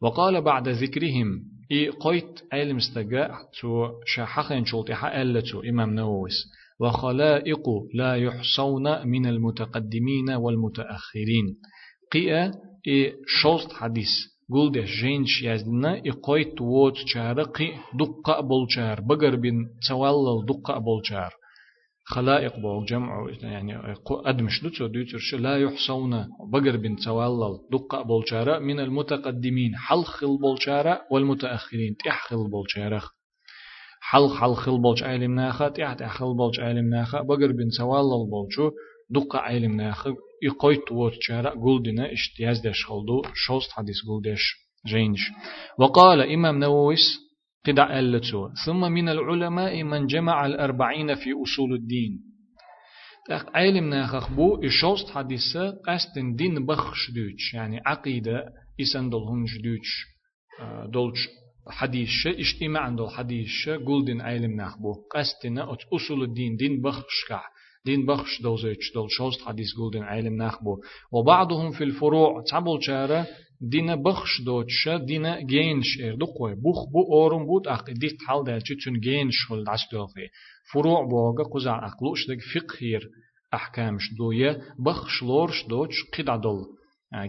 وقال 0.02 0.42
بعد 0.42 0.68
ذكرهم. 0.68 1.44
إي 1.72 1.90
قيت 1.90 2.42
علم 2.54 2.78
استجاء 2.78 3.32
تو 3.62 3.88
شاحقن 4.06 4.66
شلطي 4.66 4.96
حق 4.96 5.14
إمام 5.70 5.96
نوويس 5.96 6.36
وخلائق 6.80 7.70
لا 7.94 8.16
يحصون 8.16 9.08
من 9.08 9.26
المتقدمين 9.26 10.30
والمتأخرين. 10.30 11.58
قيا 12.12 12.52
إي 12.88 13.14
شوست 13.42 13.74
حديث. 13.74 14.10
قول 14.52 14.72
ده 14.72 14.82
جينش 14.82 15.44
يزدنا 15.44 15.96
إي 16.06 16.12
قويت 16.12 16.62
ووت 16.62 16.96
شار 16.96 17.44
قي 17.44 17.72
دقة 17.94 18.42
بولشار 18.42 19.02
بقر 19.02 19.36
بن 19.36 19.66
توالل 19.88 20.46
دقة 20.46 20.78
بولشار 20.78 21.34
خلائق 22.08 22.60
بول 22.60 22.86
جمع 22.86 23.28
يعني 23.42 23.94
أدمش 24.10 24.64
دوتو 24.64 24.88
دوتر 24.88 25.38
لا 25.38 25.58
يحصون 25.58 26.28
بقر 26.52 26.78
بن 26.78 26.96
توالل 26.96 27.60
دقة 27.72 28.02
بولشار 28.02 28.60
من 28.60 28.80
المتقدمين. 28.80 29.76
حلخل 29.76 30.38
بولشار 30.38 31.02
والمتأخرين. 31.12 31.96
تحخل 32.06 32.50
بولشارخ 32.52 33.15
حل 34.10 34.30
حل 34.40 34.54
خل 34.54 34.82
بولش 34.82 35.04
علم 35.04 35.36
ناخا 35.36 35.70
تحت 35.70 36.04
خل 36.04 36.34
بولش 36.38 36.60
علم 36.60 36.90
ناخا 36.90 37.22
بقر 37.22 37.52
بن 37.52 37.70
سوال 37.78 38.30
بولشو 38.30 38.72
دقة 39.10 39.40
علم 39.40 39.76
ناخا 39.76 40.16
يقويت 40.44 40.92
ووت 40.92 41.14
شارع 41.22 41.50
قلدنا 41.50 42.14
اشتياز 42.14 42.60
داش 42.60 42.86
خلدو 42.86 43.22
شوست 43.34 43.72
حديث 43.72 43.96
قلدش 44.08 44.42
جينش. 44.88 45.20
وقال 45.80 46.22
إمام 46.22 46.60
نوويس 46.60 47.20
قدع 47.68 48.00
ألتو 48.00 48.50
ثم 48.66 48.92
من 48.92 49.10
العلماء 49.10 49.84
من 49.84 50.08
جمع 50.08 50.46
الأربعين 50.46 51.16
في 51.16 51.30
أصول 51.44 51.74
الدين. 51.74 52.20
علم 53.56 53.90
ناخخ 53.90 54.32
بو 54.32 54.64
إشوست 54.66 55.10
حديثة 55.10 55.72
قاستن 55.86 56.36
دين 56.36 56.66
بخش 56.66 57.12
دوش 57.12 57.54
يعني 57.54 57.82
عقيدة 57.86 58.46
إسان 58.82 59.10
دولهم 59.10 59.46
جدوش 59.46 60.06
دولش. 60.94 61.28
حديث 61.70 62.10
اجتماع 62.28 62.82
عند 62.82 63.02
الحديث 63.02 63.70
قول 63.86 64.22
علم 64.22 64.62
نخبو 64.62 64.94
قستنا 65.12 65.74
أت 65.74 65.80
أصول 65.94 66.24
الدين 66.24 66.56
دين 66.56 66.82
بخشكع 66.82 67.42
دين 67.86 68.06
بخش 68.06 68.42
دول 68.42 68.60
زيتش 68.62 68.92
دول 68.94 69.12
شوست 69.12 69.42
حديث 69.42 69.68
قول 69.78 69.98
علم 69.98 70.44
نخبو 70.44 70.78
وبعضهم 71.12 71.72
في 71.72 71.84
الفروع 71.84 72.44
تعبل 72.52 72.78
شارة 72.82 73.28
دين 73.62 73.96
بخش 73.96 74.42
دوتش 74.46 74.90
دين 75.08 75.48
جينش 75.48 76.02
ار 76.02 76.16
دقوي 76.16 76.56
بوخ 76.56 76.90
بو 76.92 77.14
أورم 77.14 77.46
بود 77.46 77.68
اق 77.68 77.92
ديت 77.92 78.18
حال 78.28 78.44
دالچ 78.44 78.84
تون 78.84 79.00
جينش 79.00 79.46
خل 79.50 79.64
دستوخي 79.64 80.28
فروع 80.74 81.06
بوغا 81.06 81.44
قزع 81.54 81.88
أقلوش 81.88 82.28
دك 82.30 82.42
فقهير 82.54 83.10
أحكامش 83.54 84.04
دوية 84.18 84.62
بخش 84.80 85.24
لورش 85.24 85.66
دوتش 85.70 85.96
قدع 86.18 86.36
دول 86.36 86.66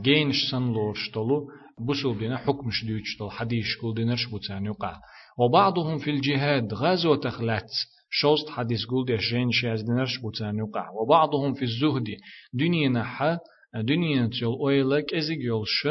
جينش 0.03 0.51
سن 0.51 0.73
لورش 0.73 1.11
دولو. 1.15 1.49
بسل 1.81 2.15
بنا 2.15 2.37
حكم 2.37 2.71
شديوش 2.71 3.17
طل 3.19 3.31
حديش 3.31 3.77
كل 3.81 3.95
دينرش 3.95 4.27
بوتان 4.27 4.65
يقع 4.65 5.01
وبعضهم 5.39 5.99
في 5.99 6.11
الجهاد 6.11 6.75
غزو 6.75 7.15
تخلات 7.15 7.71
شوست 8.11 8.49
حديث 8.51 8.85
قول 8.85 9.07
دي 9.07 9.19
شين 9.19 9.51
شاز 9.53 9.83
دينرش 9.83 10.19
بوتان 10.19 10.59
يقع 10.59 10.91
وبعضهم 10.91 11.55
في 11.55 11.63
الزهد 11.63 12.05
دنيا 12.53 12.89
نحا 12.89 13.39
دنيا 13.75 14.27
تيول 14.27 14.55
أويلك 14.55 15.15
ازيق 15.15 15.39
يولش 15.41 15.89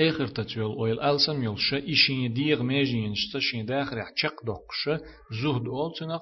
آخر 0.00 0.26
تتيول 0.26 0.72
أويل 0.72 1.00
ألسم 1.00 1.42
يولش 1.42 1.74
إشين 1.74 2.32
ديغ 2.32 2.62
ميجين 2.62 3.14
شتشين 3.14 3.66
داخل 3.66 3.98
يحشق 3.98 4.34
دقش 4.46 5.00
زهد 5.42 5.66
أول 5.66 5.92
تنق 6.00 6.20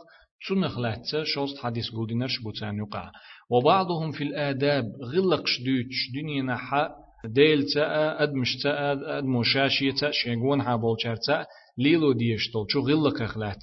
تنخ 0.49 0.79
لاتسا 0.79 1.25
شوست 1.25 1.59
حديث 1.59 1.91
قول 1.91 2.07
دينرش 2.07 2.39
بوتان 2.43 2.77
يقع 2.77 3.11
وبعضهم 3.51 4.11
في 4.13 4.25
الآداب 4.25 4.85
غلقش 5.15 5.61
دوتش 5.61 6.11
دنيا 6.15 6.43
نحا 6.43 6.89
ديل 7.25 7.65
تا 7.75 8.23
أدمش 8.23 8.57
تا 8.63 8.93
أدمو 9.19 9.43
شاشية 9.43 9.93
تا 9.93 10.11
شيغون 10.11 10.61
ها 10.61 10.77
بولشار 10.77 11.17
تا 11.17 11.47
ليلو 11.79 12.13
ديشتول 12.13 12.67
شو 12.69 12.81
غلق 12.81 13.23
أخلات. 13.23 13.63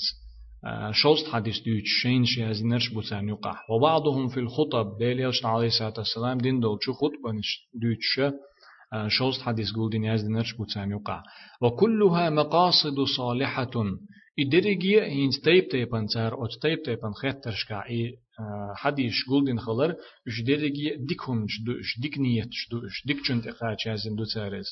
شوست 0.91 1.27
حديث 1.27 1.59
ديوش 1.59 1.83
شين 2.01 2.25
شي 2.25 2.51
هزنرش 2.51 2.89
بوتان 2.89 3.29
يقع. 3.29 3.55
وبعضهم 3.69 4.27
في 4.27 4.39
الخطب 4.39 4.97
ديل 4.99 5.19
يلشن 5.19 5.47
عليه 5.47 5.67
الصلاة 5.67 5.93
والسلام 5.97 6.37
دين 6.37 6.59
دول 6.59 6.77
شو 6.81 6.93
خطبة 6.93 7.31
ديوش 7.81 8.33
شوست 9.07 9.41
حديث 9.41 9.71
قول 9.71 9.89
دين 9.89 10.05
يزنرش 10.05 10.53
بوتان 10.53 10.91
يقع. 10.91 11.23
وكلها 11.61 12.29
مقاصد 12.29 13.03
صالحة. 13.17 13.71
إدريجي 14.39 15.01
هين 15.01 15.31
ستيب 15.31 15.67
تيبان 15.67 16.07
تار 16.07 16.33
أو 16.33 16.47
ستيب 16.47 16.81
تيبان 16.83 17.13
خيترشكا 17.13 17.83
إي 17.89 18.13
حديش 18.75 19.25
قولدين 19.29 19.59
خلر 19.59 19.95
إش 20.27 20.41
درجي 20.47 20.95
ديكهم 20.97 21.45
شدو 21.47 21.71
إش 21.71 21.99
ديك 22.01 22.17
نية 22.17 22.47
شدو 22.51 22.77
إش 22.87 23.07
ديك 23.07 23.17
چنت 23.27 23.47
إقاچ 23.47 23.87
هزن 23.87 24.15
دو 24.15 24.23
تارز 24.33 24.65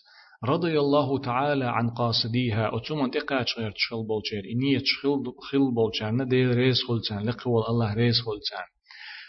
رضي 0.44 0.80
الله 0.80 1.20
تعالى 1.20 1.66
عن 1.66 1.90
قاصديها 1.90 2.78
أتومن 2.78 3.10
إقاچ 3.18 3.60
غير 3.60 3.72
تشخل 3.72 4.04
بولچير 4.08 4.44
إنية 4.54 4.80
تشخل 4.80 5.24
خل 5.40 5.72
بولچير 5.76 6.12
ندير 6.12 6.56
ريس 6.56 6.84
خلتان 6.88 7.26
لقوال 7.26 7.64
الله 7.70 7.94
ريس 7.94 8.16
خلتان 8.22 8.68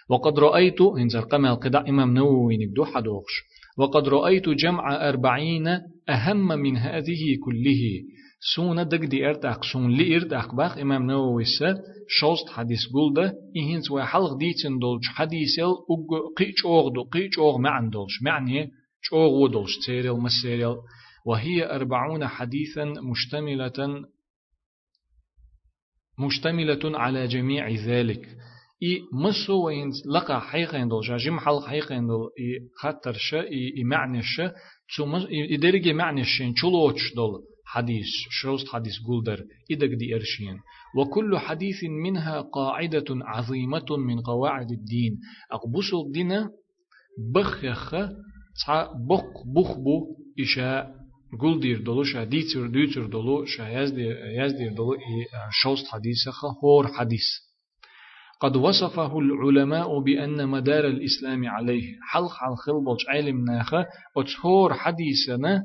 وقد 0.09 0.39
رأيت 0.39 0.81
إنزر 0.81 1.21
قمل 1.21 1.55
قدع 1.55 1.81
إمام 1.89 2.15
نووي 2.15 2.57
نبدو 2.57 2.85
حدوخش 2.85 3.35
وقد 3.79 4.09
رأيت 4.09 4.49
جمع 4.49 5.09
أربعين 5.09 5.67
أهم 6.09 6.47
من 6.49 6.77
هذه 6.77 7.37
كله 7.45 7.83
سونا 8.41 8.83
دق 8.83 9.05
دي 9.05 9.29
ارتاق 9.29 9.65
سون 9.65 9.91
لي 9.91 10.17
ارتاق 10.17 10.55
باخ 10.55 10.79
امام 10.79 11.07
نووي 11.07 11.45
س 11.45 11.63
شوست 12.09 12.49
حديث 12.49 12.87
قولده 12.93 13.35
إهنز 13.57 13.91
وحلق 13.91 14.37
ديتن 14.39 14.79
دولش 14.79 15.09
حديث 15.09 15.59
يل 15.59 15.75
قيش 16.37 16.65
أوغدو 16.65 17.03
قيش 17.05 17.39
أوغ 17.39 17.59
معن 17.59 17.91
دولش 17.91 18.23
معني 18.23 18.71
شوغ 19.03 19.33
ودولش 19.43 19.79
تيريل 19.87 20.13
مسيريل 20.13 20.77
وهي 21.27 21.71
أربعون 21.71 22.27
حديثا 22.27 22.85
مشتملة 22.85 24.05
مشتملة 26.19 26.99
على 26.99 27.27
جميع 27.27 27.71
ذلك 27.71 28.27
إي 28.83 29.03
مسو 29.13 29.67
وينز 29.67 29.95
لقى 30.07 30.41
حيقين 30.41 30.89
دول 30.89 31.03
جاجم 31.03 31.39
حلق 31.39 31.67
حيقين 31.67 32.07
دول 32.07 32.31
إي 32.41 32.61
خطر 32.81 33.13
شا 33.13 33.41
إي, 33.41 33.75
إي 33.77 33.85
معنى 33.85 34.23
شا 34.23 34.53
ثم 34.97 35.15
إي 35.15 35.57
درجة 35.57 35.93
معنى 35.93 36.25
شين 36.25 36.55
چلوش 36.55 37.15
دول 37.15 37.43
حديث 37.67 38.07
شوست 38.31 38.69
حديث 38.69 38.93
قولدر 39.07 39.45
إدك 39.71 39.89
دي 39.89 40.15
إرشين. 40.15 40.61
وكل 40.99 41.39
حديث 41.39 41.85
منها 41.85 42.41
قاعدة 42.41 43.05
عظيمة 43.11 43.97
من 43.99 44.21
قواعد 44.21 44.71
الدين. 44.71 45.21
أقبسوا 45.53 46.07
الدين 46.07 46.49
بخخ 47.35 47.95
بخ 49.09 49.47
بخ 49.55 49.79
بو 49.79 50.17
إشاء 50.41 50.95
قول 51.41 51.61
دير 51.61 51.81
دولو 51.83 52.05
شا 52.05 52.25
ديتر 52.25 52.67
ديتر 52.67 53.07
دولو 53.07 53.45
شا 53.45 53.69
يزدير 54.39 54.73
دولو 54.73 54.97
شوست 55.51 55.87
حديث 55.87 56.29
هور 56.65 56.89
حديث. 56.89 57.27
قد 58.41 58.57
وصفه 58.57 59.19
العلماء 59.19 60.01
بأن 60.01 60.49
مدار 60.49 60.87
الإسلام 60.87 61.49
عليه. 61.49 61.97
حلق 62.03 62.33
على 62.41 62.57
خلبج 62.57 62.99
علم 63.09 63.45
ناخه 63.45 63.87
أتهور 64.17 64.75
حديثنا 64.75 65.63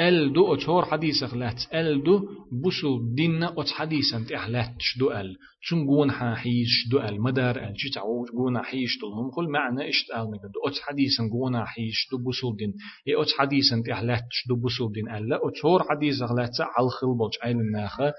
ال 0.00 0.32
دو 0.32 0.54
أتهور 0.54 0.84
حديث 0.84 1.24
خلات 1.24 1.74
ال 1.74 2.04
دو 2.04 2.28
بسو 2.64 3.14
دين 3.14 3.42
أت 3.42 3.70
حديثا 3.70 4.26
تحلات 4.28 4.74
دو 4.98 5.10
ال 5.12 5.36
شن 5.60 5.86
جون 5.86 6.10
حيش 6.10 6.88
دو 6.90 7.00
ال 7.00 7.22
مدار 7.22 7.56
ال 7.56 7.74
جي 7.74 7.90
تعو 7.94 8.24
جون 8.24 8.62
حيش 8.62 8.98
دو 9.00 9.30
كل 9.30 9.48
معنى 9.48 9.88
اشت 9.88 10.10
ال 10.10 10.30
مجد 10.30 10.52
أت 10.66 10.78
حديثا 10.82 11.22
جون 11.32 11.64
حيش 11.64 12.08
دو 12.10 12.18
بسو 12.18 12.54
دين 12.56 12.72
ي 13.06 13.22
أت 13.22 13.30
حديثا 13.38 13.82
تحلات 13.86 14.28
دو 14.48 14.56
بسو 14.56 14.90
دين 14.90 15.08
ال 15.08 15.32
أتهور 15.32 15.82
حديث 15.90 16.22
خلات 16.22 16.60
على 16.60 16.88
خلبج 16.88 17.32
علم 17.42 17.70
ناخه 17.72 18.12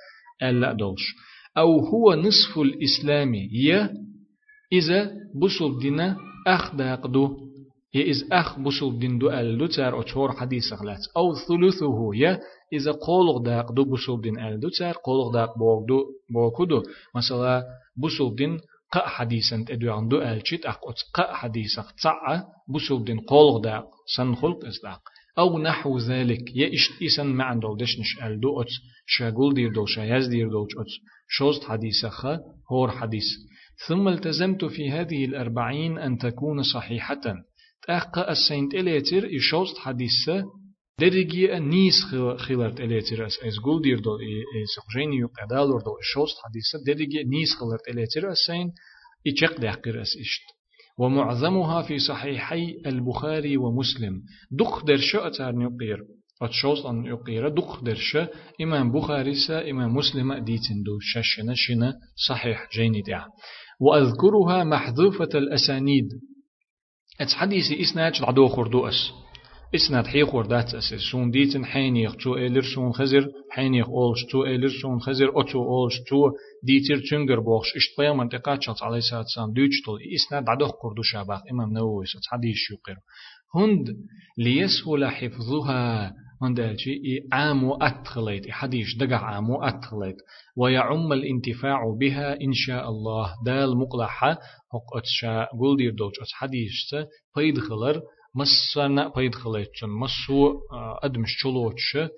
ال 0.44 0.78
دولش 0.78 1.16
أو 1.58 1.80
هو 1.80 2.14
نصف 2.14 2.60
الإسلام 2.60 3.34
ي 3.36 3.90
إذا 4.74 5.12
بسل 5.42 5.80
دينا 5.80 6.18
أخ 6.48 6.76
داقدو 7.96 8.02
ي 8.02 8.12
إذ 8.12 8.28
أخ 8.32 8.60
بسل 8.60 9.00
دين 9.00 9.18
دو 9.20 9.30
ألدو 9.30 9.66
تار 9.68 10.02
أتور 10.02 10.32
حديث 10.32 10.74
غلات. 10.74 11.04
أو 11.18 11.36
ثلثه 11.36 12.16
ي 12.16 12.40
إذا 12.74 12.92
قولغ 12.92 13.44
داقدو 13.44 13.84
بسل 13.86 14.22
دين 14.22 14.40
ألدو 14.40 14.70
تار 14.70 14.96
قولغ 15.04 15.32
داق 15.34 15.58
بوغدو 15.58 16.00
بوكدو 16.34 16.84
مثلا 17.16 17.64
بسل 17.98 18.36
دين 18.36 18.60
قا 18.92 19.08
حديثا 19.08 19.66
تدو 19.68 19.92
عندو 19.92 20.22
ألشيت 20.22 20.66
أخ 20.66 20.78
قا 21.14 21.34
حديثا 21.34 21.86
تسعى 21.98 22.44
بسل 22.68 23.04
دين 23.04 23.20
قولغ 23.20 23.62
داق 23.62 23.86
سن 24.18 24.36
خلق 24.36 24.66
إسلاق 24.66 25.02
أو 25.40 25.60
نحو 25.60 25.98
ذلك 25.98 26.56
يا 26.56 26.68
إشت 26.74 27.04
إسن 27.04 27.28
ما 27.28 27.44
عنده 27.44 27.76
دشنش 27.80 28.24
ألدو 28.24 28.62
أت 28.62 28.72
شاقول 29.08 29.54
دير 29.54 29.74
دول 29.74 29.90
شايز 29.90 30.28
دير 30.28 30.50
دول 30.50 30.68
أت 30.78 30.92
شوست 31.28 31.64
حديثخ 31.64 32.26
هور 32.72 32.92
حديث. 32.92 33.28
ثم 33.88 34.08
التزمت 34.08 34.66
في 34.66 34.92
هذه 34.92 35.26
الأربعين 35.26 35.98
أن 35.98 36.18
تكون 36.18 36.64
صحيحة. 36.64 37.26
تأقى 37.88 38.32
السينت 38.32 38.74
إليتر 38.74 39.30
إشوست 39.38 39.78
حديث 39.78 40.30
درجي 41.00 41.60
نيس 41.60 42.04
خلرت 42.38 42.80
إليتر 42.80 43.26
أس 43.26 43.40
أس 43.44 43.60
قول 43.64 43.82
دير 43.82 44.00
دول 44.00 44.20
سخجيني 44.76 45.18
يقدالور 45.18 45.82
دول 45.82 45.98
إشوست 46.02 46.38
حديث 46.46 46.86
درجي 46.88 47.24
نيس 47.24 47.56
خلرت 47.56 47.88
إليتر 47.90 48.32
أسين 48.32 48.72
إيشق 49.28 49.60
دحقر 49.60 50.02
أس 50.02 50.18
إشت 50.22 50.56
ومعظمها 51.00 51.82
في 51.82 52.00
صحيحي 52.00 52.82
البخاري 52.86 53.58
ومسلم 53.58 54.22
دخ 54.52 54.86
در 54.86 54.98
شأتر 54.98 55.52
نقير 55.56 56.00
أتشوز 56.42 56.86
أن 56.86 57.06
يقير 57.06 57.50
دق 57.50 57.84
درش 57.84 58.18
إمام 58.62 58.92
بخاري 58.92 59.36
سا 59.48 59.70
إمام 59.70 59.96
مسلم 59.96 60.34
ديتن 60.34 60.84
دو 60.86 61.00
ششنا 61.02 61.54
شنا 61.56 61.94
صحيح 62.28 62.68
جيني 62.76 63.02
دع 63.02 63.26
وأذكرها 63.80 64.64
محذوفة 64.64 65.30
الأسانيد 65.36 66.08
أتحديث 67.22 67.72
إسناد 67.72 68.16
العدو 68.16 68.48
خردوأس 68.48 69.12
إسناد 69.76 70.08
حي 70.08 70.26
خردات 70.26 70.76
أس 70.76 70.94
سون 71.12 71.32
ديتن 71.32 71.66
حينيخ 71.66 72.16
تو 72.16 72.36
إلر 72.36 72.62
سون 72.76 72.94
خزر 72.94 73.28
حينيخ 73.52 73.90
أولش 73.90 74.26
تو 74.32 74.44
إلر 74.44 74.70
سون 74.82 75.00
خزر 75.02 75.30
أتو 75.42 75.64
أولش 75.64 75.94
تو 76.10 76.32
ديتر 76.64 77.02
تنجر 77.10 77.40
بوخش 77.40 77.76
إشتبايا 77.76 78.14
منطقات 78.14 78.62
شخص 78.62 78.84
عليه 78.84 78.98
الصلاة 78.98 79.20
والسلام 79.20 79.54
دوش 79.54 79.82
طول 79.86 80.00
إسناد 80.16 80.50
عدو 80.50 80.68
خردو 80.68 81.02
شاباخ 81.04 81.42
إمام 81.52 81.74
نووي 81.74 82.06
أتحديث 82.18 82.58
يقير 82.72 82.98
هند 83.56 83.88
ليسهل 84.38 85.06
حفظها 85.12 86.14
هندالشي 86.42 87.00
عامو 87.32 87.76
أتخليت 87.76 88.52
حديش 88.52 88.98
دقع 88.98 89.18
عامو 89.26 89.64
أتخليت 89.64 90.16
ويعم 90.58 91.14
الانتفاع 91.14 91.96
بها 92.00 92.42
إن 92.42 92.54
شاء 92.54 92.90
الله. 92.90 93.34
دال 93.46 93.78
مقلحة 93.78 94.32
حق 94.72 94.98
أتشا 94.98 95.48
قول 95.60 95.78
دير 95.78 95.92
دوش 95.92 96.14
أت 96.22 96.28
حديش 96.34 96.96
بيد 97.36 97.60
خلر 97.60 98.02
مسانا 98.36 99.08
بيد 99.16 99.36
خليتشن 99.36 99.90
مسو 99.90 100.54
أدمش 101.04 101.30
چلوچ 101.44 102.10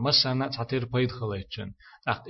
مسانا 0.00 0.48
تعتير 0.48 0.84
بيد 0.84 1.10
خليتشن 1.10 1.72
أخت 2.08 2.22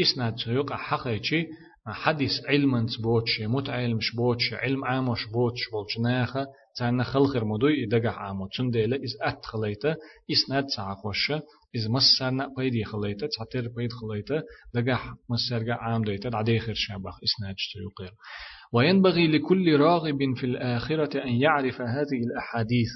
إسناد 0.00 0.36
سيوق 0.38 0.72
حقيقي 0.72 1.46
حديث 1.86 2.30
علم 2.48 2.86
بوتش 3.02 3.40
متعلمش 3.40 4.14
بوتش 4.16 4.54
علم 4.54 4.84
عامش 4.84 5.26
بوتش 5.32 5.60
بولش 5.72 5.98
ناخه 5.98 6.46
تانا 6.76 7.04
خلخر 7.04 7.44
مدوي 7.44 7.84
إدقع 7.84 8.10
عامو. 8.10 8.48
تنديلا 8.58 8.96
إز 8.96 9.16
أت 9.22 9.44
خليتا 9.44 9.96
إسناد 10.32 10.64
ساقوشة 10.76 11.42
إز 11.76 11.88
مسارنا 11.88 12.54
بيدي 12.56 12.84
خليتا 12.84 13.28
تعتير 13.38 13.68
بيد 13.76 13.92
خليتا 13.92 14.42
دقع 14.74 15.14
مسارقا 15.30 15.72
عام 15.72 16.02
دويتا 16.02 16.30
عديخر 16.34 16.74
شابخ 16.74 17.14
إسناد 17.24 17.54
يقير 17.76 18.12
وينبغي 18.72 19.26
لكل 19.26 19.76
راغب 19.76 20.18
في 20.36 20.44
الآخرة 20.46 21.24
أن 21.24 21.32
يعرف 21.32 21.80
هذه 21.80 22.20
الأحاديث. 22.26 22.90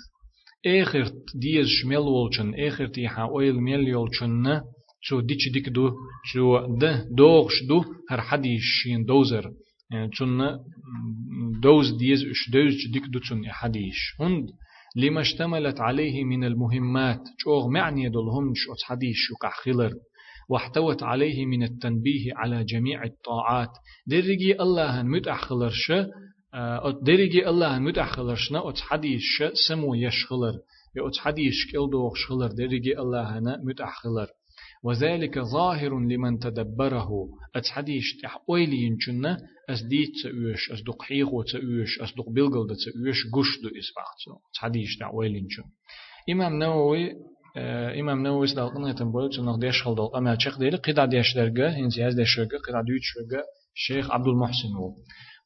آخر 0.67 1.03
ديز 1.35 1.67
شمال 1.67 1.99
ولشن 1.99 2.55
آخر 2.55 2.87
تيحا 2.87 3.23
أويل 3.23 3.61
ميل 3.61 3.89
يولشن 3.89 4.61
شو 5.01 5.21
ديش 5.21 5.53
ديك 5.53 5.69
دو 5.69 5.91
شو 6.25 6.77
ده 6.77 7.07
دوغش 7.11 7.53
دو 7.69 7.85
هر 8.11 8.21
حديش 8.21 8.63
شين 8.83 9.05
دوزر. 9.05 9.51
تون 10.19 10.59
دوز 11.63 11.97
ديز 11.99 12.25
اش 12.25 12.51
دوز 12.51 12.75
ديك 12.93 13.03
دو 13.13 13.19
تون 13.19 13.51
حديش 13.51 14.15
هند 14.21 14.47
لما 14.97 15.21
اشتملت 15.21 15.81
عليه 15.81 16.25
من 16.25 16.45
المهمات 16.45 17.21
شوغ 17.39 17.69
معني 17.69 18.09
دولهم 18.09 18.53
شو 18.55 18.75
حديش 18.85 19.17
شو 19.17 19.35
خلر 19.65 19.93
واحتوت 20.49 21.03
عليه 21.03 21.47
من 21.47 21.63
التنبيه 21.63 22.33
على 22.37 22.65
جميع 22.65 23.05
الطاعات. 23.05 23.71
درجي 24.07 24.61
الله 24.61 25.03
متأخلرش 25.03 25.93
درجي 27.03 27.49
الله 27.49 27.79
متأخلرشنا 27.79 28.69
أت 28.69 28.79
حديش 28.79 29.43
سمو 29.69 29.95
يشخلر 29.95 30.55
يأت 30.97 31.17
حديش 31.19 31.73
كل 31.73 31.91
دوغ 31.91 32.15
شخلر 32.15 32.47
درجي 32.47 32.99
الله 32.99 33.41
متأخلر 33.65 34.27
وذلك 34.85 35.39
ظاهر 35.39 36.01
لمن 36.01 36.39
تدبره. 36.39 37.09
أتحديش 37.57 38.17
تح 38.23 38.39
أويلي 38.51 38.77
ينجنة 38.77 39.39
أس 39.71 39.83
ديت 39.83 40.13
تأوش 40.23 40.73
أس 40.73 40.83
دق 40.83 41.03
حيغو 41.03 41.43
تأوش 41.43 42.01
أس 42.03 42.15
دق 42.17 42.29
بلغل 42.29 42.67
تأوش 42.67 43.19
قش 43.35 43.61
دو 43.63 43.69
إسباحتو 43.69 44.33
أتحديش 44.51 44.97
تح 44.99 45.07
أويلي 45.07 45.39
ينجن 45.39 45.65
إمام 46.31 46.59
نووي 46.59 47.11
إمام 48.01 48.23
نووي 48.23 48.47
سدال 48.47 48.75
قنية 48.75 48.93
تنبول 48.93 49.31
تنغ 49.37 49.59
ديش 49.59 49.83
خلدال 49.83 50.17
أما 50.17 50.35
تشيخ 50.35 50.59
ديلي 50.59 50.77
قطع 50.77 51.05
ديش 51.05 51.35
درقة 51.37 51.69
هنزي 51.69 52.09
هز 52.09 52.15
ديش 52.15 52.39
درقة 52.39 52.59
قطع 52.69 52.81
ديش 52.81 53.15
درقة 53.31 53.45
الشيخ 53.77 54.11
عبد 54.11 54.27
المحسن 54.29 54.69
هو. 54.79 54.95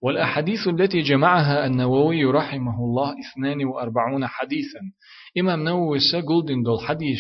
والأحاديث 0.02 0.68
التي 0.68 1.00
جمعها 1.00 1.66
النووي 1.66 2.24
رحمه 2.24 2.84
الله 2.84 3.14
42 3.38 4.26
حديثا. 4.26 4.78
إمام 5.38 5.64
نووي 5.64 5.98
سقول 6.12 6.46
دين 6.46 6.62
دول 6.62 6.80
حديث 6.80 7.18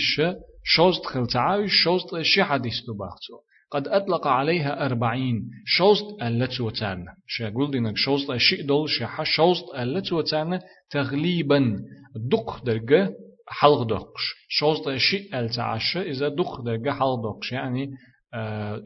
شوست 0.70 1.06
خلتعاوي 1.06 1.68
شوست 1.68 2.22
شي 2.22 2.42
حديث 2.44 2.74
دباختو 2.88 3.34
قد 3.70 3.88
أطلق 3.88 4.26
عليها 4.26 4.86
أربعين 4.86 5.50
شوست 5.66 6.22
التي 6.22 6.62
وتانا 6.62 7.14
شاقول 7.26 7.70
دينك 7.70 7.96
شوست 7.96 8.36
شيء 8.36 8.66
دول 8.66 8.88
شيحة 8.88 9.24
شوست 9.24 9.64
التي 9.74 10.14
وتانا 10.14 10.60
تغليبا. 10.90 11.76
دق 12.16 12.64
درجة 12.64 13.10
حلق 13.48 13.82
دقش 13.82 14.34
شوست 14.48 14.96
شيء 14.96 15.38
التعشى 15.38 16.10
إذا 16.10 16.28
دق 16.28 16.60
درجة 16.60 16.90
حلق 16.90 17.14
دقش 17.14 17.52
يعني 17.52 17.90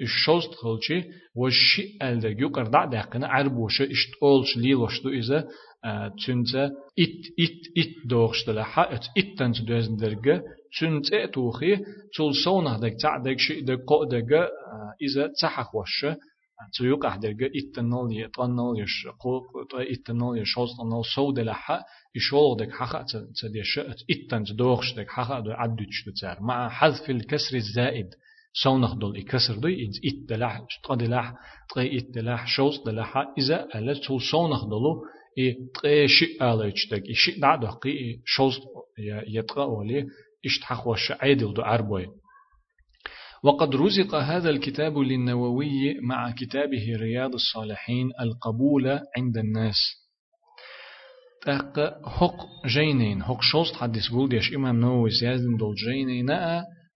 الشوست 0.01 0.55
خلشي 0.55 1.05
والشيء 1.37 1.89
الدرجة 2.03 2.41
يقر 2.41 2.67
دع 2.67 2.85
دقنا 2.85 3.29
عربوش 3.29 3.83
اشت 3.83 4.11
أولش 4.23 4.57
ليلوش 4.57 5.03
دو 5.03 5.09
إذا 5.09 5.49
تنسى 6.27 6.65
إت 6.99 7.23
إت 7.41 7.61
إت 7.79 8.09
دوغش 8.09 8.47
دلحا 8.47 8.95
إت 8.95 9.05
إت 9.19 9.39
تنس 9.39 9.61
دوزن 9.61 9.97
درجة 9.97 10.43
تنسى 10.81 11.27
توخي 11.27 11.77
تول 12.15 12.35
سونا 12.45 12.79
دك 12.79 12.95
تع 13.03 13.19
دك 13.19 13.39
شيء 13.39 13.65
دك 13.65 13.81
قو 13.87 14.05
دك 14.05 14.33
إذا 15.03 15.33
تحق 15.41 15.77
وش؟ 15.77 16.07
تيوق 16.79 17.07
أحدرجة 17.07 17.51
إتنال 17.57 18.09
يتنال 18.13 18.75
يش 18.83 19.07
قو 19.21 19.41
إتنال 19.75 20.39
يشوز 20.39 20.71
تنال 20.79 21.05
سو 21.15 21.33
دلحا 21.33 21.81
يشول 22.17 22.57
دك 22.57 22.73
حقا 22.73 23.05
تديش 23.43 23.79
إتنس 24.11 24.53
دوغش 24.53 24.95
دك 24.95 25.09
حقا 25.09 25.41
دو 25.41 25.51
عدوش 25.51 26.09
دتار 26.09 26.43
مع 26.43 26.69
حذف 26.69 27.11
الكسر 27.11 27.57
الزائد. 27.57 28.11
سونخ 28.55 28.95
دول 28.95 29.17
إكسر 29.17 29.55
دو 29.55 29.69
إت 29.69 29.97
إت 30.05 30.29
دلح 30.29 30.61
تقا 30.83 30.95
دلح 30.95 31.35
تقا 31.69 31.83
إت 31.83 32.11
دلح 32.15 32.47
شوز 32.47 32.83
دلحا 32.87 33.25
إذا 33.39 33.69
ألا 33.75 33.95
تول 33.95 34.23
سونخ 34.23 34.65
دولو 34.65 35.05
إي 35.39 35.57
تقي 35.75 36.09
شيء 36.09 36.43
إي 36.43 37.15
شيء 37.15 37.41
دا 37.41 37.57
دقي 37.57 37.91
إي 37.91 38.21
شوز 38.25 38.61
يتقى 39.27 39.63
إشتحق 40.47 40.89
وش 40.89 41.13
عيدل 41.13 41.55
دو 41.55 41.63
عربوي 41.63 42.07
وقد 43.45 43.75
رزق 43.77 44.15
هذا 44.15 44.51
الكتاب 44.51 44.99
للنووي 44.99 46.01
مع 46.03 46.31
كتابه 46.31 46.97
رياض 46.97 47.33
الصالحين 47.35 48.11
القبول 48.21 48.89
عند 49.17 49.37
الناس. 49.37 49.77
تق 51.47 51.81
حق 52.09 52.37
جينين 52.67 53.23
حق 53.23 53.41
شوست 53.43 53.75
حدث 53.75 54.09
قول 54.09 54.29
ديش 54.29 54.55
إمام 54.55 54.81
نووي 54.81 55.11
سيازن 55.11 55.57
دول 55.57 55.75
جينين 55.75 56.31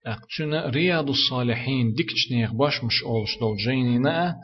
أقتنا 0.07 0.71
رياض 0.71 1.09
الصالحين 1.09 1.93
ديكتشنيخ 1.93 2.53
باش 2.55 2.85
مش 2.85 3.03
أولش 3.03 3.39
دول 3.41 3.57
جينينا 3.57 4.35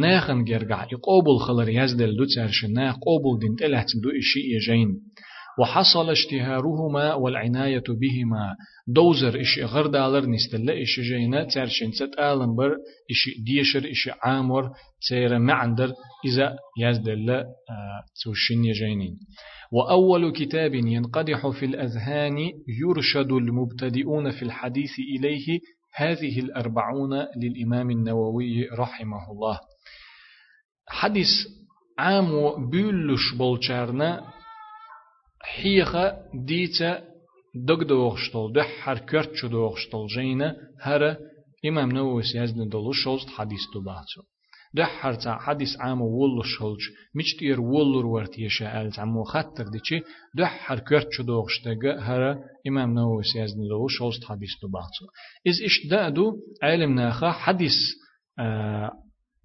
ناخن 0.00 0.44
جرجع 0.44 0.86
يقوبل 0.92 1.38
خلر 1.46 1.68
يزدل 1.68 2.16
دو 2.16 2.24
ترشنا 2.36 2.92
قوبل 2.92 3.40
دين 3.40 3.56
تلهت 3.56 3.86
دو 4.02 4.10
إشي 4.10 4.40
يجين. 4.56 5.00
وحصل 5.58 6.10
اشتهارهما 6.10 7.14
والعناية 7.14 7.82
بهما. 7.88 8.54
دوزر 8.88 9.40
إشي 9.40 9.64
غردالر 9.64 10.26
نستلا 10.26 10.82
إشي 10.82 11.02
جينا 11.02 11.44
ترشن 11.44 11.92
ست 11.92 12.18
آلم 12.18 12.56
بر 12.56 12.76
إشي 13.10 13.42
ديشر 13.44 13.90
إشي 13.90 14.10
عامر 14.22 14.70
تير 15.08 15.38
معندر 15.38 15.92
إذا 16.24 16.56
يزدل 16.78 17.30
آه 17.30 17.44
توشين 18.24 18.64
يجينين. 18.64 19.16
وأول 19.72 20.32
كتاب 20.32 20.74
ينقدح 20.74 21.48
في 21.48 21.66
الأذهان 21.66 22.38
يرشد 22.68 23.32
المبتدئون 23.32 24.30
في 24.30 24.42
الحديث 24.42 24.90
إليه 24.98 25.58
هذه 25.94 26.40
الأربعون 26.40 27.26
للإمام 27.42 27.90
النووي 27.90 28.68
رحمه 28.78 29.30
الله. 29.30 29.58
حديث 30.88 31.28
عام 31.98 32.30
بيلش 32.70 33.34
بولشارنا 33.38 34.22
حيخة 35.54 36.16
ديتا 36.34 37.02
دق 37.54 37.82
دوغشتل 37.82 38.52
دح 38.54 38.68
حر 38.82 38.98
كرتش 38.98 39.44
دوغشتل 39.44 40.06
جينا 40.14 40.56
هر 40.80 41.16
إمام 41.66 41.92
نووي 41.92 42.22
سيازن 42.22 42.68
دلو 42.68 42.92
شوست 42.92 43.28
حديث 43.28 43.60
دباتو 43.74 44.22
دحر 44.74 45.14
تا 45.14 45.34
حديث 45.38 45.68
عام 45.80 46.00
ولو 46.00 46.42
شلج 46.42 46.80
مشتير 47.14 47.60
ولور 47.60 48.06
ورت 48.06 48.38
يشا 48.38 48.82
ألت 48.82 48.98
عمو 48.98 49.24
خطر 49.24 49.68
ديشي 49.68 50.02
دحر 50.34 50.78
كرتش 50.78 51.20
دوغشتغ 51.20 51.98
هر 51.98 52.38
إمام 52.66 52.94
نووي 52.94 53.22
سيازن 53.22 53.62
لو 53.70 53.88
شوست 53.88 54.24
حديث 54.24 54.50
دباتو 54.62 55.04
إز 55.48 55.62
إش 55.62 55.86
دادو 55.90 56.32
علم 56.62 56.94
ناخا 56.94 57.30
حديث 57.30 57.74
آه 58.38 58.90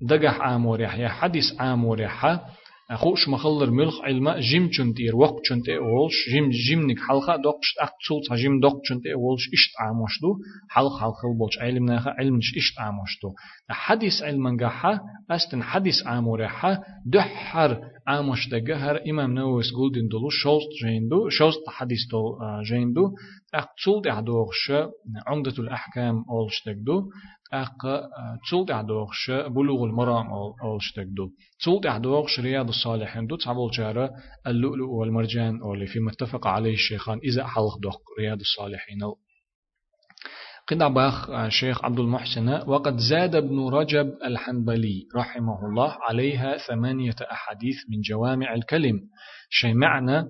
دقح 0.02 0.41
عاموريح 0.41 0.98
يا 0.98 1.10
حديث 1.10 1.46
عاموريحا 1.60 2.50
خوش 2.93 3.30
مخلر 3.30 3.69
ملخ 3.69 4.02
علما 4.02 4.39
جيم 4.39 4.69
چنتير 4.69 5.15
وقت 5.15 5.36
چنت 5.50 5.69
اولش 5.69 6.13
جيم 6.32 6.50
جيم 6.50 6.91
نك 6.91 7.00
حلقه 7.00 7.36
دوقش 7.36 7.74
اقصول 7.82 8.38
جيم 8.38 8.60
دوق 8.60 8.82
چنت 8.89 9.06
اولش 9.08 9.50
اشت 9.54 9.71
عامشتو 9.80 10.36
حلق 10.69 11.00
حلق 11.02 11.15
بولش 11.39 11.58
علم 11.58 11.86
ناخ 11.86 12.08
علم 12.08 12.36
نش 12.38 12.54
اشت 12.58 12.80
عامشتو 12.80 13.34
حديث 13.69 14.21
علم 14.24 14.48
نجاحا 14.48 15.00
استن 15.32 15.63
حديث 15.63 16.08
عاموريحا 16.08 16.78
دحر 17.06 17.82
عامش 18.08 18.50
دجهر 18.52 19.02
امام 19.10 19.34
نووس 19.34 19.72
جولدن 19.74 20.08
دلو 20.08 20.30
شوست 20.30 20.70
جيندو 20.84 21.30
شوست 21.30 21.70
حديث 21.70 22.00
دو 22.12 22.38
جيندو 22.70 23.12
اقصول 23.54 24.02
دعدوغش 24.02 24.72
عمدة 25.28 25.54
الاحكام 25.60 26.26
اولش 26.30 26.63
دو 26.68 27.10
أق 27.54 27.82
تول 28.50 28.65
تعدوغش 28.65 29.32
بلوغ 29.32 29.84
المرام 29.84 30.28
أولش 30.63 30.91
تقدو 30.91 31.30
تول 31.63 31.82
تعدوغش 31.82 32.39
رياض 32.39 32.68
الصالحين 32.68 33.28
دو 33.28 33.36
تعبول 33.36 33.72
جارة 33.72 34.12
اللؤلؤ 34.48 34.89
والمرجان 34.89 35.60
اللي 35.74 35.86
في 35.86 36.00
متفق 36.00 36.48
عليه 36.48 36.74
الشيخان 36.74 37.20
إذا 37.24 37.48
حلق 37.48 37.78
دوق 37.78 38.02
رياض 38.20 38.39
الصالحين 38.39 38.98
قد 40.67 40.78
باخ 40.78 41.30
الشيخ 41.30 41.86
عبد 41.86 41.99
المحسن. 41.99 42.49
وقد 42.49 42.97
زاد 42.97 43.36
ابن 43.36 43.60
رجب 43.69 44.13
الحنبلي 44.25 45.08
رحمه 45.15 45.65
الله 45.65 45.97
عليها 46.10 46.58
ثمانية 46.58 47.15
أحاديث 47.32 47.75
من 47.89 48.01
جوامع 48.01 48.54
الكلم. 48.54 48.99
شيء 49.49 49.73
معنى 49.73 50.28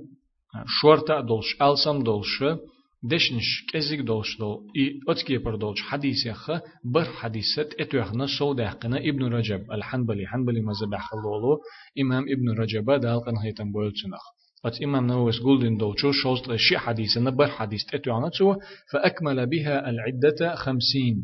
شورتا 0.81 1.21
دولش 1.21 1.61
ألسم 1.61 2.03
دولش 2.03 2.43
دشنش 3.03 3.65
كزيك 3.73 3.99
دولش 3.99 4.37
دول 4.39 4.57
إي 4.77 4.99
أتكي 5.09 5.37
بر 5.37 5.55
دولش 5.55 5.81
حديث 5.81 6.25
يخ 6.25 6.51
بر 6.93 7.05
حديثة 7.05 7.69
إتوخنا 7.79 8.25
سو 8.39 8.53
دهقنا 8.53 8.97
ابن 8.97 9.23
رجب 9.33 9.71
الحنبلي 9.71 10.27
حنبلي 10.27 10.61
مذهب 10.61 10.95
حلولو 10.95 11.59
إمام 12.01 12.23
ابن 12.23 12.59
رجب 12.61 12.91
دالقن 12.91 13.37
هيتم 13.37 13.71
بولتنخ. 13.71 14.34
أت 14.65 14.81
إمام 14.83 15.07
نووس 15.07 15.39
قولدن 15.39 15.77
دولشو 15.77 16.11
شوست 16.11 16.55
شي 16.55 16.77
حديثنا 16.77 17.29
بر 17.29 17.47
حديث 17.47 17.81
إتوخنا 17.93 18.29
سو 18.29 18.55
فأكمل 18.91 19.49
بها 19.49 19.89
العدة 19.89 20.55
خمسين. 20.55 21.23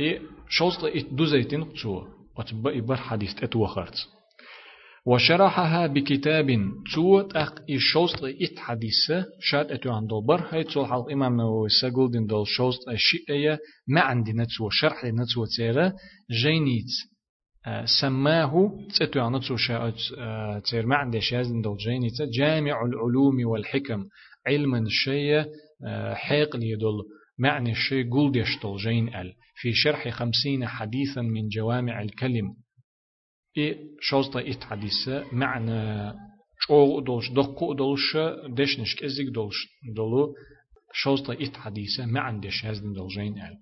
إي 0.00 0.20
شوست 0.48 0.84
إت 0.84 1.06
دوزيتين 1.12 1.76
سو 1.76 2.02
أت 2.38 2.54
بر 2.54 2.96
حديث 2.96 3.42
إتوخرت 3.42 4.08
وشرحها 5.06 5.86
بكتاب 5.86 6.46
توت 6.94 7.36
أق 7.36 7.54
إشوست 7.70 8.24
إت 8.24 8.58
حديثة 8.58 9.26
شاد 9.40 9.72
أتو 9.72 9.92
عن 9.92 10.06
دولبر 10.06 10.40
هاي 10.50 10.64
تول 10.64 10.86
حلق 10.86 11.10
إمام 11.10 11.36
نووي 11.36 11.68
سقول 11.68 12.10
دين 12.10 12.26
دول 12.26 12.46
شوست 12.46 12.88
الشيئية 12.88 13.58
ما 13.88 14.00
عندي 14.00 14.32
نتسو 14.32 14.70
شرح 14.70 15.04
نتسو 15.04 15.44
تيرا 15.56 15.92
جينيت 16.30 16.92
سماه 18.00 18.78
تتو 18.98 19.20
عن 19.20 19.34
نتسو 19.34 19.56
شاء 19.56 19.94
تير 20.70 20.86
ما 20.86 20.96
عندي 20.96 21.20
شاز 21.20 21.52
دول 21.64 21.76
جينيت 21.76 22.22
جامع 22.22 22.84
العلوم 22.84 23.46
والحكم 23.46 24.04
علما 24.46 24.78
الشيء 24.78 25.44
حيق 26.12 26.56
ليدل 26.56 27.02
معنى 27.38 27.72
الشيء 27.72 28.10
قول 28.10 28.36
يشتل 28.36 28.76
جين 28.76 29.14
ال. 29.14 29.32
في 29.54 29.72
شرح 29.72 30.08
خمسين 30.08 30.66
حديثا 30.66 31.22
من 31.22 31.48
جوامع 31.48 32.02
الكلم. 32.02 32.54
إي 33.58 33.78
شوزتا 34.00 34.40
إت 34.40 34.64
حديثة 34.64 35.24
معنى 35.32 36.12
شو 36.60 37.00
دولش 37.00 37.30
دقو 37.30 37.72
دولش 37.74 38.16
دشنش 38.48 38.96
كزيك 38.96 39.28
دولش 39.28 39.56
دولو 39.96 40.34
شوزتا 40.92 41.32
إت 41.32 41.56
حديثة 41.56 42.06
معنى 42.06 42.40
دش 42.40 42.64
هزن 42.64 42.92
دولجين 42.92 43.38
أل. 43.38 43.56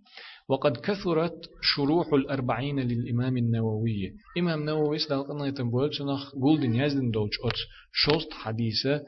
وقد 0.48 0.76
كثرت 0.76 1.50
شروح 1.62 2.12
الأربعين 2.12 2.80
للإمام 2.80 3.36
النووي. 3.36 4.12
إمام 4.38 4.64
نووي 4.64 4.98
سدالقنا 4.98 5.46
يتنبول 5.46 5.94
شنخ 5.94 6.32
قول 6.32 6.60
دين 6.60 6.74
يزدن 6.74 7.10
دولش 7.10 7.32
أت 7.44 7.56
شوزت 7.92 8.32
حديثة 8.32 9.00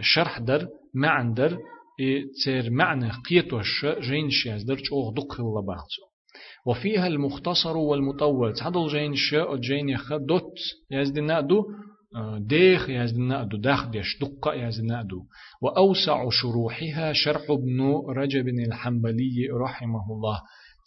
شرح 0.00 0.38
در 0.38 0.68
معنى 0.94 1.34
در 1.34 1.58
تير 2.44 2.70
معنى 2.70 3.10
قيتوش 3.28 3.86
جين 4.00 4.30
شياز 4.30 4.64
در 4.64 4.76
شوغ 4.76 5.14
دق 5.14 5.40
الله 5.40 5.78
وفيها 6.66 7.06
المختصر 7.06 7.76
والمطول. 7.76 8.52
تعدل 8.52 8.88
جين 8.88 9.14
شاء 9.14 9.56
جين 9.56 9.88
يخ 9.88 10.12
دوت 10.12 10.54
يزدنا 10.90 11.40
دو 11.40 11.64
ديخ 12.38 12.90
يزدنا 12.90 13.44
دو 13.44 13.56
داخ 13.56 13.88
ديش 13.88 14.18
دقة 14.20 14.54
يزدنا 14.54 15.02
دو 15.02 15.22
وأوسع 15.62 16.28
شروحها 16.30 17.12
شرح 17.12 17.50
ابن 17.50 17.80
رجب 18.16 18.48
الحنبلي 18.48 19.48
رحمه 19.52 20.12
الله. 20.12 20.40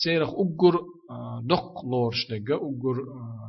تيرخ 0.03 0.29
أجر 0.29 0.79
دق 1.43 1.85
لورش 1.85 2.27
دقة 2.31 2.55
أجر 2.55 2.95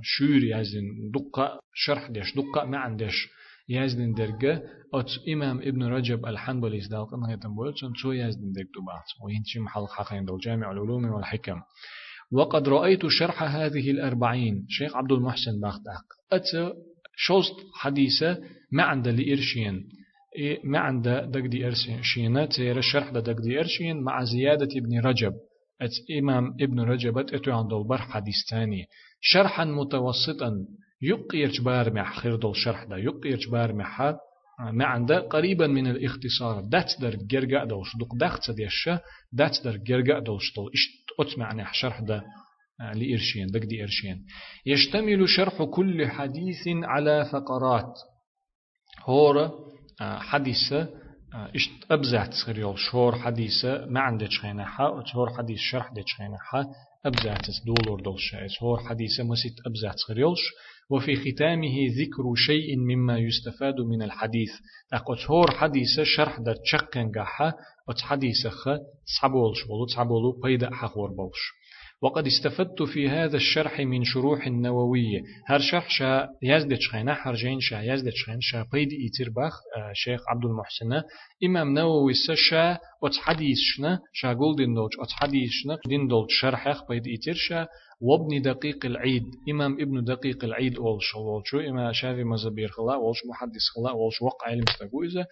شور 0.02 0.44
يزن 0.44 1.10
دقة 1.14 1.60
شرح 1.74 2.10
ديش 2.10 2.34
دقة 2.36 2.64
ما 2.64 2.78
عندش 2.78 3.28
يزن 3.68 4.12
درجة 4.14 4.62
أت 4.94 5.10
إمام 5.32 5.58
ابن 5.58 5.82
رجب 5.82 6.26
الحنبلي 6.26 6.80
سدالق 6.80 7.14
أنه 7.14 7.32
يتنبول 7.32 7.74
شو 7.94 8.12
يزن 8.12 8.52
درجة 8.52 8.84
بعض 8.86 9.04
وينشي 9.24 9.58
محل 9.60 9.86
حقين 9.88 10.24
دول 10.24 10.40
جامع 10.40 10.72
العلوم 10.72 11.04
والحكم 11.04 11.60
وقد 12.32 12.68
رأيت 12.68 13.06
شرح 13.06 13.42
هذه 13.42 13.90
الأربعين 13.90 14.66
شيخ 14.68 14.96
عبد 14.96 15.12
المحسن 15.12 15.60
باختاق 15.60 16.04
أت 16.32 16.74
شوست 17.16 17.54
حديثة 17.74 18.38
ما 18.72 18.82
عند 18.82 19.08
لإرشين 19.08 19.88
إيه 20.36 20.60
ما 20.64 20.78
عند 20.78 21.08
دقدي 21.08 21.66
إرشين 21.66 22.48
تير 22.48 22.78
الشرح 22.78 23.10
دقدي 23.10 23.58
إرشين 23.60 24.00
مع 24.00 24.24
زيادة 24.24 24.68
ابن 24.76 25.00
رجب 25.00 25.32
أت 25.80 25.90
إمام 26.18 26.56
ابن 26.60 26.80
رجب 26.80 27.18
أتو 27.18 27.52
عند 27.52 27.72
البر 27.72 27.98
حديث 27.98 28.34
ثاني 28.50 28.86
شرحا 29.20 29.64
متوسطا 29.64 30.52
يقير 31.02 31.50
جبار 31.50 31.92
مع 31.92 32.14
خير 32.14 32.36
دول 32.36 32.56
شرح 32.56 32.84
دا 32.84 32.96
يقير 32.96 33.38
جبار 33.38 33.72
مع 33.72 34.18
ما 34.72 34.84
عنده 34.84 35.20
قريبا 35.20 35.66
من 35.66 35.86
الاختصار 35.86 36.60
دات 36.60 36.92
در 37.00 37.16
جرجع 37.16 37.64
دوش 37.64 37.96
دق 38.00 38.14
دخت 38.20 38.50
ديش 38.50 38.88
دات 39.32 39.60
در 39.64 39.76
جرجع 39.76 40.18
دوش 40.18 40.52
طول 40.54 40.70
إيش 40.70 40.88
أت 41.20 41.38
معنى 41.38 41.64
شرح 41.72 42.00
ده 42.00 42.24
لإرشين 42.94 43.46
دق 43.46 43.60
دي 43.60 43.82
إرشين 43.82 44.26
يشتمل 44.66 45.28
شرح 45.28 45.62
كل 45.62 46.06
حديث 46.06 46.68
على 46.68 47.24
فقرات 47.24 47.94
هور 49.04 49.50
حديثة 50.00 50.88
إيش 51.34 51.70
أبزعت 51.90 52.34
صغير 52.34 52.76
شهور 52.76 53.18
حديثة 53.18 53.86
ما 53.86 54.00
عندك 54.00 54.28
خينا 54.42 54.64
حا 54.64 55.02
شهور 55.06 55.30
حديث 55.38 55.58
شرح 55.58 55.92
دك 55.92 56.04
خينا 56.18 56.38
حا 56.40 56.64
أبزعت 57.06 57.46
دولور 57.66 58.00
دولش 58.00 58.36
شهور 58.46 58.78
حديثة 58.78 59.24
مسيت 59.24 59.54
أبزعت 59.66 59.94
صغير 59.98 60.34
وفي 60.90 61.16
ختامه 61.16 61.76
ذكر 62.00 62.34
شيء 62.34 62.76
مما 62.78 63.18
يستفاد 63.18 63.74
من 63.80 64.02
الحديث. 64.02 64.50
أقول 64.92 65.50
حديث 65.50 66.00
شرح 66.02 66.40
در 66.40 66.54
تشقن 66.54 67.12
قاحة 67.12 67.54
وتحديث 67.88 68.46
خ 68.46 68.68
تصحبولش 69.06 69.64
بولو 69.64 69.86
تصحبولو 69.86 70.40
بيدا 70.42 70.74
حقور 70.74 71.10
بولش 71.10 71.52
وقد 72.02 72.26
استفدت 72.26 72.82
في 72.82 73.08
هذا 73.08 73.36
الشرح 73.36 73.80
من 73.80 74.04
شروح 74.04 74.46
النووية 74.46 75.22
هر 75.46 75.58
شرح 75.58 75.90
شا 75.90 76.28
يزدت 76.42 76.80
شخينا 76.80 77.14
حرجين 77.14 77.60
شا 77.60 77.82
يزدت 77.82 78.12
شخين 78.14 78.40
شا 78.40 78.66
بيد 78.72 78.88
إيتر 78.92 79.30
باخ 79.30 79.52
شيخ 79.92 80.20
عبد 80.28 80.44
المحسن 80.44 81.02
إمام 81.44 81.74
نووي 81.74 82.14
سشا 82.14 82.78
حديث 83.18 83.58
شنا 83.60 84.00
شا 84.12 84.32
قول 84.32 84.56
دين 84.56 84.74
دولش 84.74 84.94
حديث 85.12 85.50
شنا 85.50 85.78
دين 85.86 86.08
دولش 86.08 86.40
شرح 86.40 86.82
بيد 86.88 87.06
إيتر 87.06 87.34
شا 87.34 87.66
وابن 88.00 88.42
دقيق 88.42 88.86
العيد. 88.86 89.24
إمام 89.50 89.72
ابن 89.80 90.04
دقيق 90.04 90.44
العيد 90.44 90.76
أولش 90.76 91.04
شو 91.44 91.60
إمام 91.60 91.92
شافي 91.92 92.24
مزبير 92.24 92.68
خلا 92.68 92.94
أولش 92.94 93.18
محدث 93.30 93.62
خلا 93.74 93.90
أولش 93.90 94.22
وقع 94.22 94.46
علم 94.46 94.64
استقويزة 94.68 95.24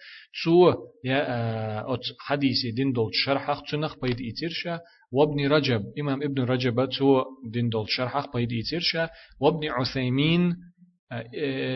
سو 0.43 0.73
يا 1.03 1.93
أت 1.93 1.99
حديث 2.19 2.65
دين 2.75 2.91
دول 2.91 3.11
شرح 3.13 3.59
تنخ 3.71 3.95
بيد 4.01 4.17
إتيرشا 4.21 4.79
وابن 5.11 5.47
رجب 5.47 5.81
إمام 5.99 6.23
ابن 6.23 6.43
رجب 6.43 6.89
تو 6.89 7.23
دين 7.51 7.69
دول 7.69 7.85
شرح 7.89 8.25
بيد 8.33 8.49
إتيرشا 8.53 9.09
وابن 9.41 9.69
عثيمين 9.69 10.55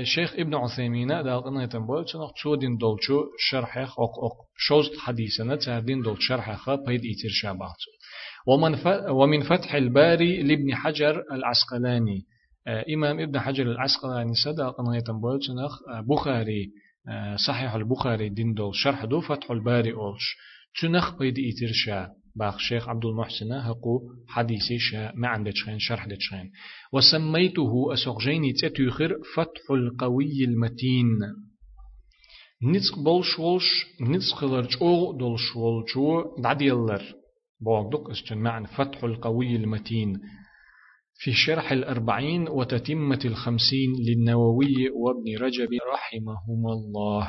شيخ 0.03 0.33
ابن 0.33 0.55
عثيمين 0.55 1.07
دا 1.07 1.37
قلنا 1.37 1.63
يتنبول 1.63 2.05
تنخ 2.05 2.31
تو 2.43 2.55
دين 2.55 2.77
دول 2.77 2.97
شو 3.01 3.23
شرح 3.51 3.77
أق 3.77 3.99
أق 3.99 4.37
شوست 4.57 4.97
حديثنا 4.97 5.55
تار 5.55 5.79
دين 5.79 6.01
دول 6.01 6.17
شرح 6.19 6.75
بيد 6.75 7.01
إتيرشا 7.05 7.51
بعضو 7.53 7.89
ومن 9.09 9.43
فتح 9.43 9.75
الباري 9.75 10.43
لابن 10.43 10.75
حجر 10.75 11.23
العسقلاني. 11.31 12.25
آه، 12.67 12.85
إمام 12.93 13.19
ابن 13.19 13.39
حجر 13.39 13.63
العسقلاني 13.63 14.33
صدق 14.33 14.79
أنه 14.79 14.97
يتنبولتنخ 14.97 15.71
آه، 15.89 16.01
بخاري 16.01 16.71
آه، 17.09 17.35
صحيح 17.35 17.73
البخاري 17.73 18.29
دين 18.29 18.53
دول 18.53 18.75
شرح 18.75 19.05
دو 19.05 19.21
فتح 19.21 19.51
الباري 19.51 19.93
أولش 19.93 20.35
تنخ 20.81 21.17
بيد 21.17 21.35
إترشا 21.39 22.09
باخ 22.39 22.57
شيخ 22.57 22.89
عبد 22.89 23.05
المحسن 23.05 23.51
هقو 23.51 23.99
حديثي 24.27 24.79
شا 24.79 25.11
ما 25.15 25.27
عندك 25.27 25.51
شخين 25.55 25.79
شرح 25.79 26.05
دتشخين. 26.07 26.51
وسميته 26.93 27.93
أسوغجيني 27.93 28.53
تتوخر 28.53 29.17
فتح 29.35 29.71
القوي 29.71 30.43
المتين. 30.43 31.19
نتق 32.63 32.99
بولش 32.99 33.39
ولش 33.39 33.85
نتق 34.01 34.45
لرج 34.45 34.77
أو 34.81 35.17
دولش 35.17 35.55
ولجو 35.55 36.35
دعديلر. 36.43 37.03
بوغدق 37.61 38.09
استن 38.09 38.37
معنى 38.37 38.67
فتح 38.67 39.03
القوي 39.03 39.55
المتين. 39.55 40.19
في 41.21 41.33
شرح 41.33 41.71
الأربعين 41.71 42.47
وتتمة 42.47 43.19
الخمسين 43.25 43.89
للنووي 44.07 44.89
وابن 44.89 45.45
رجب 45.45 45.69
رحمهما 45.93 46.73
الله. 46.73 47.27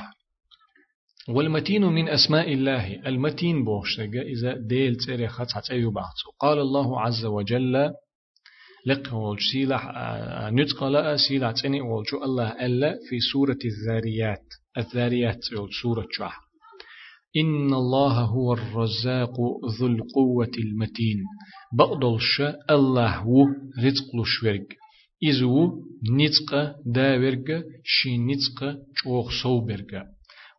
والمتين 1.28 1.84
من 1.84 2.08
أسماء 2.08 2.52
الله. 2.52 3.08
المتين 3.08 3.64
بوشتغا 3.64 4.22
إذا 4.22 4.56
ديل 4.56 4.96
تيري 4.96 5.28
خطحت 5.28 5.70
أيو 5.70 5.92
قال 6.40 6.58
الله 6.58 7.00
عز 7.00 7.24
وجل 7.24 7.90
لق 8.86 9.14
والج 9.14 9.40
سيلح 9.52 9.86
آه، 9.86 10.50
نتقل 10.50 11.18
سيلح 11.18 11.50
تني 11.50 11.80
والجو 11.80 12.24
الله 12.24 12.66
ألا 12.66 12.98
في 13.08 13.20
سورة 13.32 13.58
الذاريات. 13.64 14.44
الذاريات 14.78 15.38
سورة 15.82 16.06
شاح 16.10 16.40
إن 17.36 17.74
الله 17.74 18.20
هو 18.20 18.52
الرزاق 18.52 19.36
ذو 19.80 19.86
القوة 19.86 20.52
المتين. 20.58 21.24
بقدلش 21.78 22.42
الله 22.70 23.16
هو 23.16 23.46
رزق 23.84 24.16
لشورج 24.16 24.66
إذو 25.22 25.84
نتق 26.12 26.74
داورج 26.86 27.62
شي 27.84 28.18
نتق 28.18 28.78
شوخ 28.94 29.42
صوبرج 29.42 30.02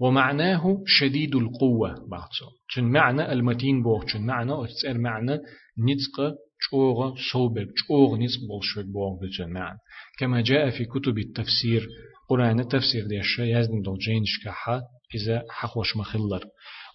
ومعناه 0.02 0.84
شديد 0.86 1.36
القوة 1.36 2.08
بعضو 2.10 2.48
تن 2.76 2.84
معنى 2.84 3.34
المتين 3.34 3.84
بوغ 3.84 4.04
تن 4.04 4.22
معنى 4.22 4.64
أتسأل 4.64 5.02
معنى 5.02 5.34
نتق 5.80 6.36
شوغ 6.70 7.16
صوبرج 7.32 7.68
شوغ 7.76 8.16
نتق 8.16 8.40
بولشوك 8.50 8.86
بوغ 8.86 9.20
تن 9.38 9.50
معنى. 9.50 9.78
كما 10.20 10.42
جاء 10.42 10.70
في 10.70 10.86
كتب 10.86 11.18
التفسير 11.18 11.88
قرآن 12.30 12.60
التفسير 12.60 13.08
ديش 13.08 13.40
يزن 13.40 13.82
دول 13.82 13.98
جين 13.98 14.24
شكاحة 14.26 14.82
إذا 15.16 15.44
حخوش 15.50 15.98
مخلر. 15.98 16.44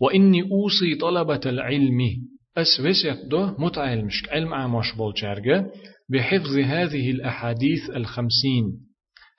وإني 0.00 0.42
أوصي 0.42 0.94
طلبة 0.94 1.40
العلم 1.46 1.98
أسوسيت 2.56 3.26
دو 3.30 3.46
متعلمش 3.58 4.28
علم 4.28 4.54
عاموش 4.54 4.94
بولجارجة 4.94 5.70
بحفظ 6.10 6.58
هذه 6.58 7.10
الأحاديث 7.10 7.90
الخمسين. 7.90 8.64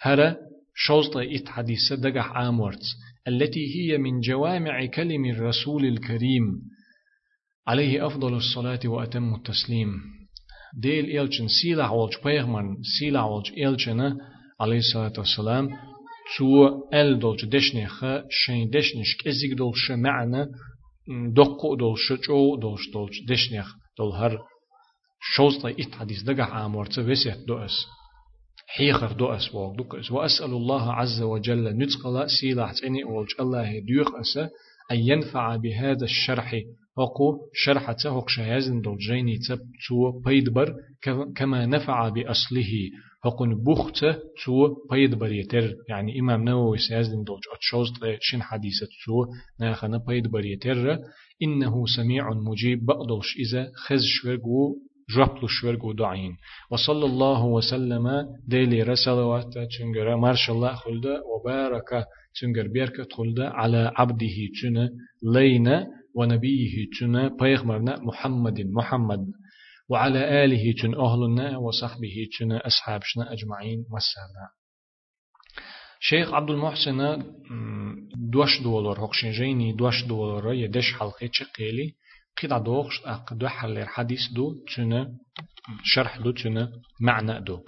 هرا 0.01 0.36
شوزط 0.75 1.17
إت 1.17 1.49
حديثة 1.49 1.95
دقح 1.95 2.32
عامورت 2.32 2.84
التي 3.27 3.75
هي 3.75 3.97
من 3.97 4.19
جوامع 4.19 4.85
كلم 4.85 5.25
الرسول 5.25 5.85
الكريم. 5.85 6.61
عليه 7.67 8.07
أفضل 8.07 8.33
الصلاة 8.33 8.79
وأتم 8.85 9.35
التسليم. 9.35 9.89
ديل 10.77 11.19
إلشن 11.19 11.47
سيلا 11.47 11.89
والج 11.89 12.13
بيغمن 12.25 12.75
سيلا 12.99 13.21
والج 13.21 13.51
إلشن 13.59 14.17
عليه 14.61 14.77
الصلاة 14.77 15.13
والسلام 15.17 15.69
تو 16.37 16.67
ال 16.93 17.19
دولش 17.19 17.45
دشنخ 17.45 18.05
شين 18.29 18.69
دشنش 18.69 19.17
كزيك 19.25 19.53
دولش 19.53 19.91
معنى 19.91 20.45
دقو 21.33 21.75
دولش 21.75 22.13
جو 22.27 22.55
دولش 22.55 22.89
دولش 22.93 23.21
دشنخ 23.27 23.73
دول 23.97 24.11
هر 24.11 24.39
شوزتا 25.35 25.69
إت 25.69 25.95
حديث 25.95 26.23
دقع 26.23 26.43
عامورت 26.43 26.99
وسيت 26.99 27.37
دوأس 27.47 27.85
حيخر 28.67 29.12
دوأس 29.12 29.56
ووق 29.56 29.75
دوكس 29.75 30.12
وأسأل 30.12 30.51
الله 30.51 30.93
عز 30.93 31.21
وجل 31.21 31.77
نتقل 31.77 32.30
سيلا 32.41 32.73
تعني 32.82 33.03
أولج 33.03 33.30
الله 33.39 33.80
ديوخ 33.80 34.08
أسا 34.15 34.49
أن 34.91 34.97
ينفع 34.97 35.56
بهذا 35.56 36.03
الشرح 36.03 36.56
وقو 36.97 37.38
شرح 37.53 37.91
تهوك 37.91 38.30
شهازن 38.30 38.82
دول 38.82 38.97
جيني 38.97 39.38
تب 39.49 39.60
تو 39.88 40.19
بيدبر 40.19 40.75
كما 41.36 41.65
نفع 41.65 42.10
بأصله 42.10 42.71
هقن 43.25 43.56
بوخت 43.63 44.06
تو 44.45 44.75
بيد 44.91 45.15
بريتر 45.15 45.73
يعني 45.89 46.19
إمام 46.19 46.43
نووي 46.43 46.77
سيازدن 46.77 47.23
دولج 47.23 47.43
أتشوز 47.56 47.88
شن 48.19 48.41
حديثة 48.41 48.88
تو 49.06 49.25
ناخنا 49.60 49.97
بيد 50.08 50.27
بريتر 50.27 50.97
إنه 51.43 51.86
سميع 51.97 52.30
مجيب 52.34 52.86
بقدلش 52.86 53.36
إذا 53.39 53.71
خز 53.75 54.01
شورغو 54.06 54.75
جربلو 55.15 55.48
شورغو 55.48 55.93
دعين 55.93 56.38
وصلى 56.72 57.06
الله 57.06 57.46
وسلم 57.46 58.26
ديلي 58.48 58.84
رسالوات 58.84 59.54
تنجر 59.78 60.15
مارش 60.15 60.50
الله 60.50 60.74
خلد 60.76 61.06
وبارك 61.06 62.06
تنجر 62.41 62.67
بيرك 62.67 63.13
خلد 63.13 63.39
على 63.39 63.91
عبده 63.96 64.38
تن 64.62 64.89
لينا 65.24 65.88
ونبيه 66.15 66.86
تن 67.00 67.38
بيغمرنا 67.38 68.00
محمد 68.00 68.62
محمد. 68.62 69.26
وعلى 69.89 70.43
آله 70.46 70.74
تن 70.82 70.93
أهلنا 70.96 71.58
وصحبه 71.58 72.28
تن 72.39 72.52
أصحابنا 72.52 73.34
أجمعين. 73.34 73.86
مسانا 73.89 74.46
شيخ 76.00 76.34
عبد 76.34 76.50
المحسن 76.50 77.24
دوش 78.15 78.62
دولار 78.63 79.06
هقشين 79.06 79.32
جيني 79.32 79.74
دوش 79.74 80.04
دولار 80.04 80.54
يدش 80.54 80.93
حلقة 81.00 81.30
قيلي 81.58 81.93
قيد 82.41 82.54
دوغش 82.54 83.02
أق 83.06 83.34
دو 83.34 83.47
حل 83.47 83.86
حديث 83.86 84.32
دو 84.36 84.56
تن 84.76 85.17
شرح 85.84 86.17
دو 86.17 86.32
تن 86.32 86.71
معنى 87.02 87.39
دو. 87.39 87.63